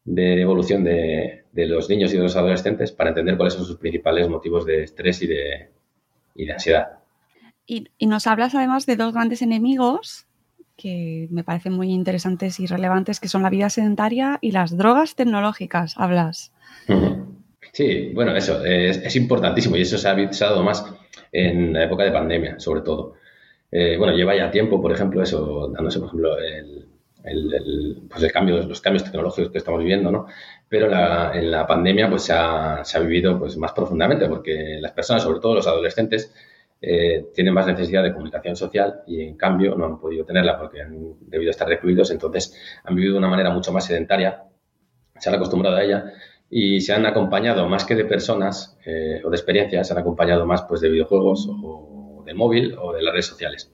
evolución 0.05 0.85
de, 0.85 1.45
los 1.53 1.89
niños 1.89 2.13
y 2.13 2.17
de 2.17 2.23
los 2.23 2.37
adolescentes 2.37 2.93
para 2.93 3.11
entender 3.11 3.37
cuáles 3.37 3.55
son 3.55 3.65
sus 3.65 3.79
principales 3.79 4.29
motivos 4.29 4.67
de 4.67 4.85
estrés 4.85 5.23
y 5.23 5.27
de, 5.27 5.71
y 6.35 6.47
de 6.47 6.53
ansiedad. 6.53 6.99
Y, 7.67 7.89
nos 8.07 8.27
hablas 8.29 8.55
además 8.55 8.87
de 8.87 8.95
dos 8.95 9.13
grandes 9.15 9.43
enemigos 9.43 10.26
que 10.77 11.29
me 11.31 11.45
parecen 11.45 11.73
muy 11.73 11.93
interesantes 11.93 12.61
y 12.61 12.67
relevantes, 12.67 13.21
que 13.21 13.29
son 13.29 13.43
la 13.43 13.51
vida 13.51 13.71
sedentaria 13.71 14.39
y 14.41 14.53
las 14.53 14.77
drogas 14.77 15.15
tecnológicas. 15.15 15.95
Hablas. 15.97 16.53
Sí, 17.73 18.11
bueno, 18.15 18.35
eso 18.35 18.65
es, 18.65 19.17
importantísimo 19.17 19.77
y 19.77 19.83
eso 19.83 19.99
se 19.99 20.09
ha 20.09 20.13
avisado 20.13 20.63
más 20.63 20.85
en 21.33 21.73
la 21.73 21.85
época 21.85 22.05
de 22.05 22.13
pandemia, 22.13 22.59
sobre 22.59 22.81
todo. 22.83 23.15
Eh, 23.71 23.97
bueno, 23.99 24.15
lleva 24.15 24.37
ya 24.37 24.51
tiempo, 24.51 24.81
por 24.81 24.93
ejemplo, 24.93 25.23
eso, 25.23 25.69
dándose, 25.69 25.99
por 25.99 26.09
ejemplo, 26.09 26.39
el, 26.39 26.87
el, 27.27 28.03
pues 28.09 28.23
el 28.23 28.33
cambio, 28.33 28.63
los 28.63 28.81
cambios 28.81 29.05
tecnológicos 29.05 29.51
que 29.51 29.59
estamos 29.59 29.81
viviendo, 29.81 30.11
¿no? 30.11 30.27
Pero 30.69 30.87
en 30.87 31.51
la 31.51 31.67
pandemia 31.67 32.09
pues 32.09 32.23
se 32.23 32.33
ha, 32.33 32.85
se 32.85 32.99
ha 32.99 33.01
vivido 33.01 33.39
pues, 33.39 33.57
más 33.57 33.73
profundamente 33.73 34.29
porque 34.29 34.79
las 34.81 34.93
personas, 34.93 35.23
sobre 35.23 35.41
todo 35.41 35.55
los 35.55 35.67
adolescentes, 35.67 36.33
eh, 36.81 37.27
tienen 37.35 37.55
más 37.55 37.67
necesidad 37.67 38.03
de 38.03 38.13
comunicación 38.13 38.55
social 38.55 39.01
y 39.07 39.23
en 39.23 39.37
cambio 39.37 39.75
no 39.77 39.87
han 39.87 39.99
podido 39.99 40.25
tenerla 40.25 40.59
porque 40.59 40.83
han 40.83 41.15
debido 41.21 41.51
estar 41.51 41.67
recluidos, 41.67 42.11
entonces 42.11 42.55
han 42.85 42.95
vivido 42.95 43.15
de 43.15 43.19
una 43.19 43.29
manera 43.29 43.51
mucho 43.51 43.73
más 43.73 43.87
sedentaria, 43.87 44.45
se 45.19 45.29
han 45.29 45.35
acostumbrado 45.37 45.77
a 45.77 45.83
ella 45.83 46.13
y 46.51 46.81
se 46.83 46.93
han 46.93 47.07
acompañado 47.07 47.67
más 47.69 47.85
que 47.85 47.95
de 47.95 48.05
personas 48.05 48.79
eh, 48.85 49.23
o 49.25 49.31
de 49.31 49.37
experiencias, 49.37 49.89
se 49.89 49.95
han 49.95 50.01
acompañado 50.01 50.45
más 50.47 50.63
pues 50.63 50.81
de 50.83 50.91
videojuegos 50.91 51.49
o 51.51 52.23
de 52.27 52.35
móvil 52.35 52.77
o 52.79 52.93
de 52.93 53.03
las 53.03 53.13
redes 53.13 53.27
sociales. 53.27 53.73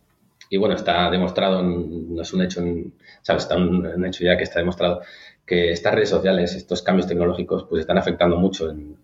Y 0.48 0.58
bueno, 0.58 0.74
está 0.74 1.10
demostrado, 1.10 1.62
no 1.62 2.22
es 2.22 2.32
un 2.32 2.42
hecho, 2.42 2.62
¿sabes? 3.22 3.44
Está 3.44 3.56
un, 3.56 4.04
hecho 4.04 4.22
ya 4.22 4.36
que 4.36 4.44
está 4.44 4.60
demostrado 4.60 5.00
que 5.46 5.72
estas 5.72 5.94
redes 5.94 6.10
sociales, 6.10 6.54
estos 6.54 6.82
cambios 6.82 7.06
tecnológicos, 7.08 7.64
pues 7.64 7.80
están 7.80 7.98
afectando 7.98 8.36
mucho 8.36 8.70
en, 8.70 8.96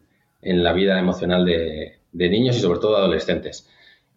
en 0.42 0.62
la 0.62 0.72
vida 0.72 0.98
emocional 0.98 1.44
de, 1.44 1.98
de 2.12 2.28
niños 2.28 2.56
y 2.56 2.61
sobre 2.61 2.80
todo 2.80 2.96
adolescentes 2.96 3.68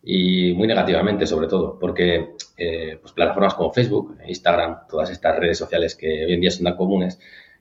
y 0.03 0.53
muy 0.53 0.67
negativamente 0.67 1.27
sobre 1.27 1.47
todo, 1.47 1.77
porque 1.79 2.31
eh, 2.57 2.97
pues 2.99 3.13
plataformas 3.13 3.53
como 3.53 3.71
Facebook, 3.71 4.17
Instagram, 4.27 4.87
todas 4.89 5.11
estas 5.11 5.37
redes 5.37 5.57
sociales 5.57 5.95
que 5.95 6.25
hoy 6.25 6.33
en 6.33 6.41
día 6.41 6.51
son 6.51 6.63
tan 6.63 6.75
comunes, 6.75 7.19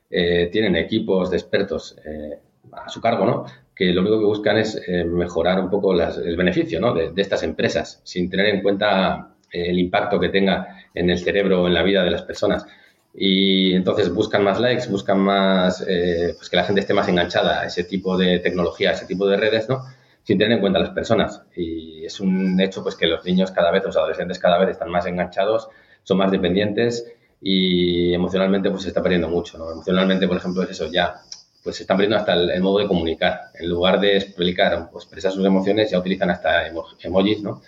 eh, 0.08 0.48
tienen 0.50 0.76
equipos 0.76 1.30
de 1.30 1.36
expertos 1.36 1.96
eh, 2.04 2.38
a 2.72 2.88
su 2.88 3.00
cargo, 3.00 3.26
¿no? 3.26 3.44
que 3.74 3.92
lo 3.92 4.02
único 4.02 4.18
que 4.18 4.26
buscan 4.26 4.58
es 4.58 4.78
mejorar 5.06 5.58
un 5.58 5.70
poco 5.70 5.94
el 5.94 6.36
beneficio 6.36 6.78
¿no? 6.80 6.92
de, 6.92 7.12
estas 7.16 7.42
empresas, 7.44 8.02
sin 8.04 8.28
tener 8.28 8.54
en 8.54 8.62
cuenta 8.62 9.34
el 9.50 9.78
impacto 9.78 10.20
que 10.20 10.28
tenga 10.28 10.84
en 10.92 11.08
el 11.08 11.18
cerebro 11.18 11.62
o 11.62 11.66
en 11.66 11.72
la 11.72 11.82
vida 11.82 12.04
de 12.04 12.10
las 12.10 12.20
personas. 12.20 12.66
Y 13.14 13.72
entonces 13.72 14.12
buscan 14.12 14.44
más 14.44 14.60
likes, 14.60 14.86
buscan 14.90 15.18
más, 15.18 15.82
pues 15.82 16.50
que 16.50 16.56
la 16.56 16.64
gente 16.64 16.82
esté 16.82 16.92
más 16.92 17.08
enganchada 17.08 17.62
a 17.62 17.66
ese 17.68 17.84
tipo 17.84 18.18
de 18.18 18.40
tecnología, 18.40 18.90
a 18.90 18.92
ese 18.92 19.06
tipo 19.06 19.26
de 19.26 19.38
redes, 19.38 19.66
¿no? 19.70 19.82
Sin 20.30 20.38
tener 20.38 20.52
en 20.52 20.60
cuenta 20.60 20.78
las 20.78 20.90
personas. 20.90 21.42
Y 21.56 22.04
es 22.04 22.20
un 22.20 22.60
hecho 22.60 22.84
pues 22.84 22.94
que 22.94 23.08
los 23.08 23.24
niños 23.24 23.50
cada 23.50 23.72
vez, 23.72 23.82
los 23.84 23.96
adolescentes 23.96 24.38
cada 24.38 24.58
vez 24.58 24.68
están 24.68 24.88
más 24.88 25.04
enganchados, 25.06 25.68
son 26.04 26.18
más 26.18 26.30
dependientes 26.30 27.04
y 27.40 28.14
emocionalmente 28.14 28.70
pues 28.70 28.84
se 28.84 28.90
está 28.90 29.02
perdiendo 29.02 29.28
mucho. 29.28 29.58
¿no? 29.58 29.72
Emocionalmente, 29.72 30.28
por 30.28 30.36
ejemplo, 30.36 30.62
es 30.62 30.70
eso, 30.70 30.88
ya 30.88 31.16
pues 31.64 31.74
se 31.74 31.82
están 31.82 31.96
perdiendo 31.96 32.16
hasta 32.16 32.34
el, 32.34 32.62
modo 32.62 32.78
de 32.78 32.86
comunicar. 32.86 33.50
En 33.58 33.68
lugar 33.68 33.98
de 33.98 34.18
explicar 34.18 34.88
o 34.92 34.96
expresar 34.96 35.32
sus 35.32 35.44
emociones, 35.44 35.90
ya 35.90 35.98
utilizan 35.98 36.30
hasta 36.30 36.68
emojis, 36.68 37.42
¿no? 37.42 37.60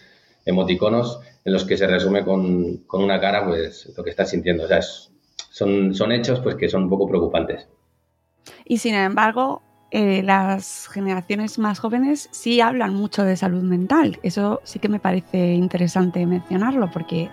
emoticonos, 0.45 1.19
en 1.45 1.53
los 1.53 1.65
que 1.65 1.77
se 1.77 1.89
resume 1.89 2.25
con, 2.25 2.85
con 2.87 3.03
una 3.03 3.19
cara 3.19 3.45
pues 3.45 3.93
lo 3.97 4.05
que 4.05 4.11
estás 4.11 4.31
sintiendo. 4.31 4.67
O 4.67 4.69
sea, 4.69 4.83
son, 5.51 5.97
son 5.97 6.13
hechos 6.13 6.39
pues 6.39 6.55
que 6.55 6.69
son 6.69 6.85
un 6.85 6.91
poco 6.91 7.09
preocupantes. 7.09 7.67
Y 8.65 8.79
sin 8.79 8.95
embargo, 8.95 9.63
eh, 9.95 10.23
las 10.23 10.89
generaciones 10.89 11.59
más 11.59 11.79
jóvenes 11.79 12.31
sí 12.33 12.63
hablan 12.63 12.95
mucho 12.95 13.25
de 13.25 13.37
salud 13.37 13.63
mental. 13.63 14.19
Eso 14.23 14.63
sí 14.65 14.79
que 14.79 14.89
me 14.89 14.99
parece 14.99 15.53
interesante 15.53 16.25
mencionarlo 16.25 16.91
porque 16.91 17.29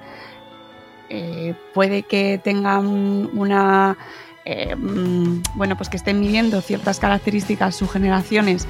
eh, 1.07 1.55
puede 1.73 2.03
que 2.03 2.37
tengan 2.43 2.85
una 3.33 3.97
eh, 4.43 4.75
mm, 4.75 5.41
bueno, 5.55 5.77
pues 5.77 5.87
que 5.87 5.95
estén 5.95 6.19
midiendo 6.19 6.59
ciertas 6.59 6.99
características 6.99 7.77
sus 7.77 7.89
generaciones 7.89 8.67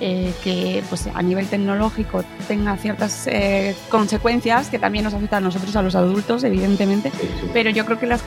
eh, 0.00 0.32
que 0.44 0.84
pues 0.88 1.08
a 1.12 1.22
nivel 1.22 1.48
tecnológico 1.48 2.24
tenga 2.46 2.76
ciertas 2.76 3.28
consecuencias 3.88 4.68
que 4.68 4.78
también 4.78 5.02
nos 5.02 5.14
afectan 5.14 5.42
a 5.42 5.46
nosotros, 5.46 5.74
a 5.74 5.82
los 5.82 5.96
adultos, 5.96 6.44
evidentemente, 6.44 7.10
pero 7.52 7.70
yo 7.70 7.84
creo 7.86 7.98
que 7.98 8.06
las 8.06 8.22